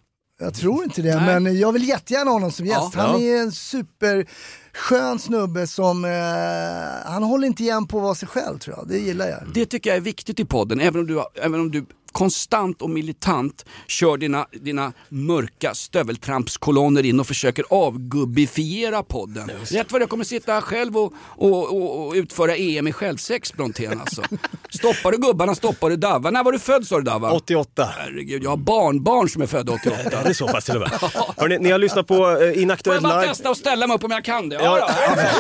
[0.43, 1.41] Jag tror inte det, Nej.
[1.41, 2.91] men jag vill jättegärna ha honom som gäst.
[2.95, 3.01] Ja.
[3.03, 3.29] Han Ja.
[3.37, 8.59] är en superskön snubbe som, eh, han håller inte igen på att vara sig själv
[8.59, 8.89] tror jag.
[8.89, 9.39] Det gillar jag.
[9.55, 12.91] Det tycker jag är viktigt i podden, även om du, även om du konstant och
[12.91, 19.51] militant kör dina, dina mörka stöveltrampskolonner in och försöker avgubbifiera podden.
[19.71, 24.01] Rätt vad det kommer sitta själv och, och, och, och utföra EM i självsex Brontén
[24.01, 24.23] alltså.
[24.71, 26.31] Stoppar du gubbarna stoppar du Davva.
[26.31, 27.31] När var du född sa du Davva?
[27.33, 27.89] 88.
[27.99, 29.97] Herregud, jag har barnbarn som är födda 88.
[30.13, 30.91] Ja, det är så pass till och med.
[31.37, 33.29] Hörrni, ni har lyssnat på eh, Får jag Inaktuellt bara live.
[33.29, 34.55] testa och ställa mig upp om jag kan det?
[34.57, 35.23] Ja, Ja, ja.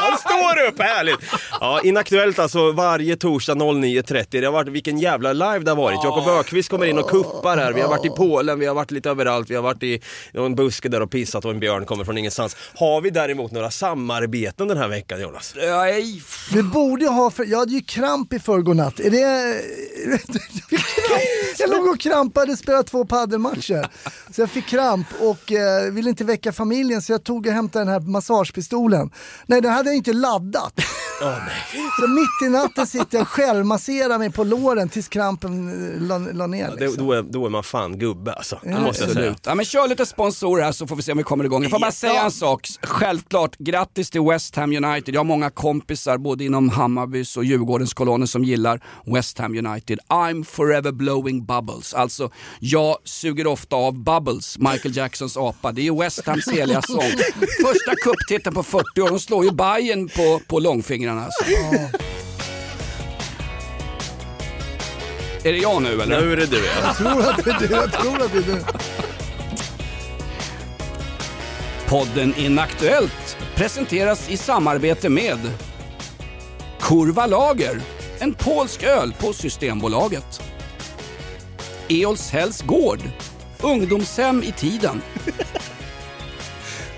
[0.00, 1.18] Han står upp, härligt!
[1.60, 4.26] Ja, Inaktuellt alltså varje torsdag 09.30.
[4.30, 6.04] Det har varit, vilken jävla live det har varit.
[6.04, 7.72] Jakob Ökvist kommer in och kuppar här.
[7.72, 9.50] Vi har varit i Polen, vi har varit lite överallt.
[9.50, 10.02] Vi har varit i
[10.32, 12.56] en buske där och pissat och en björn kommer från ingenstans.
[12.74, 15.54] Har vi däremot några samarbeten den här veckan Jonas?
[15.56, 16.22] Nej.
[16.52, 19.00] Vi borde ha, för, jag hade ju kramp i förrgår natt.
[19.00, 19.18] Är det...
[21.58, 23.88] jag, låg och krampade, spelade två paddelmatcher.
[24.34, 27.84] Så jag fick kramp och eh, ville inte väcka familjen så jag tog och hämtade
[27.84, 29.10] den här massagepistolen.
[29.46, 30.80] Nej, den hade jag inte laddat.
[32.00, 36.18] Så mitt i natten sitter jag och självmasserar mig på låren tills krampen eh, la,
[36.18, 36.64] la ner.
[36.68, 36.96] Ja, Liksom.
[36.96, 38.60] det, då, är, då är man fan gubbe alltså.
[38.62, 39.08] Det måste jag säga.
[39.10, 39.38] Absolut.
[39.46, 41.62] Ja, men kör lite sponsorer här så får vi se om vi kommer igång.
[41.62, 42.68] Jag får bara säga en sak.
[42.82, 45.14] Självklart, grattis till West Ham United.
[45.14, 49.98] Jag har många kompisar både inom Hammarbys och Djurgårdens kolonner som gillar West Ham United.
[50.08, 51.94] I'm forever blowing bubbles.
[51.94, 55.72] Alltså, jag suger ofta av Bubbles, Michael Jacksons apa.
[55.72, 57.00] Det är West Hams heliga sång.
[57.66, 59.08] Första cuptiteln på 40 år.
[59.08, 61.24] De slår ju Bayern på, på långfingrarna.
[61.24, 61.44] Alltså.
[65.44, 66.20] Är det jag nu eller?
[66.20, 66.72] Nu är det du ja.
[66.84, 68.64] Jag tror att det är du, jag tror att det är du.
[71.86, 75.38] Podden Inaktuellt presenteras i samarbete med
[76.80, 77.80] Kurva Lager,
[78.18, 80.42] en polsk öl på Systembolaget.
[81.88, 83.00] Eolshälls gård,
[83.60, 85.02] ungdomshem i tiden.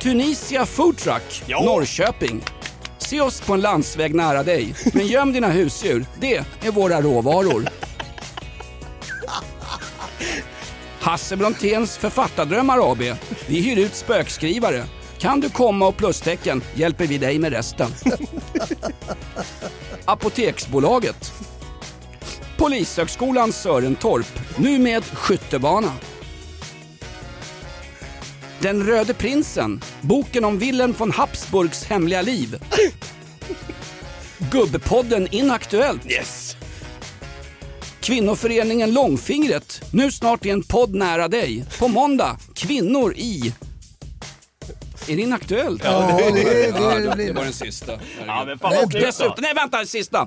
[0.03, 2.45] Tunisia Food Truck, Norrköping.
[2.99, 6.07] Se oss på en landsväg nära dig, men göm dina husdjur.
[6.21, 7.80] Det är våra råvaror.
[11.11, 13.03] Hasse Bronténs Författardrömmar AB.
[13.47, 14.85] Vi hyr ut spökskrivare.
[15.19, 17.91] Kan du komma och plustecken hjälper vi dig med resten.
[20.05, 21.33] Apoteksbolaget.
[22.57, 25.93] Polishögskolan Sörentorp, nu med skyttebana.
[28.61, 32.57] Den röde prinsen, boken om Wilhelm von Habsburgs hemliga liv.
[34.51, 36.11] Gubbpodden Inaktuellt.
[36.11, 36.57] Yes.
[38.11, 41.65] Kvinnoföreningen Långfingret, nu snart i en podd nära dig.
[41.79, 43.53] På måndag, kvinnor i...
[45.09, 45.85] Är det inaktuellt?
[45.85, 47.93] Ja, det är- det är- Ja, det det, det var den sista.
[48.27, 48.99] Ja, men fan, då.
[48.99, 50.27] dessutom, nej vänta, sista.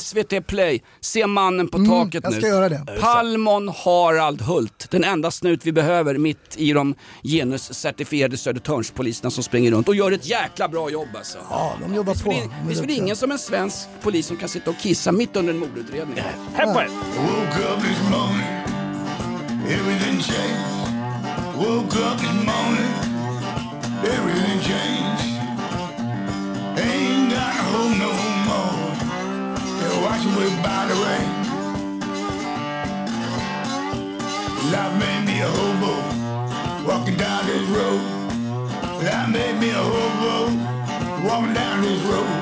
[0.00, 2.38] SVT Play, se mannen på Mm, taket jag nu.
[2.40, 2.86] ska göra det.
[3.00, 9.70] Palmon Harald Hult, den enda snut vi behöver mitt i de genuscertifierade Södertörnspoliserna som springer
[9.70, 11.38] runt och gör ett jäkla bra jobb alltså.
[11.50, 12.30] Ja, de jobbar på.
[12.30, 15.52] Det finns väl ingen som en svensk polis som kan sitta och kissa mitt under
[15.52, 16.18] en mordutredning?
[16.54, 16.88] Häpp på er!
[21.56, 22.00] Woke
[24.04, 25.24] everything changed.
[26.78, 28.12] Ain't got home no
[28.48, 28.76] more.
[30.04, 31.30] Washing away by the rain.
[34.72, 35.92] Life made me a hobo
[36.88, 38.00] walking down this road.
[39.04, 40.34] Life made me a hobo
[41.26, 42.32] walking down this road.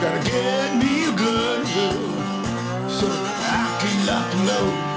[0.00, 4.87] Gotta get me a good girl so I can lock and load.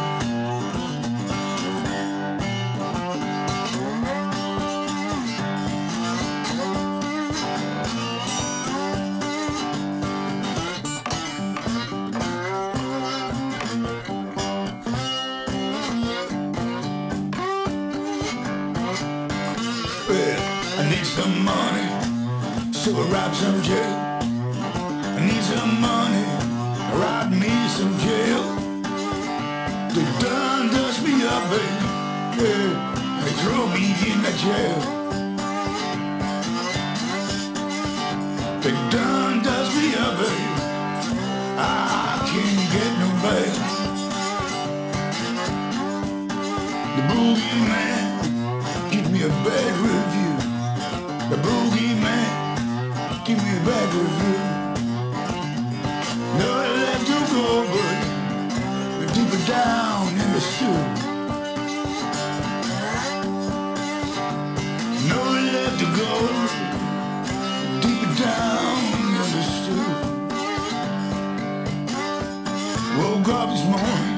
[72.97, 74.17] Woke up this morning,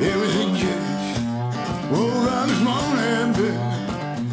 [0.00, 1.20] everything changed.
[1.90, 3.56] Woke up this morning, baby,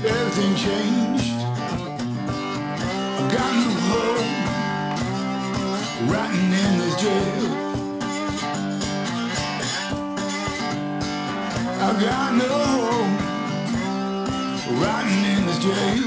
[0.07, 1.33] everything changed.
[3.17, 4.29] I got no home,
[6.11, 7.45] rotting in this jail.
[11.81, 13.13] I got no home,
[14.79, 16.06] rotting in this jail.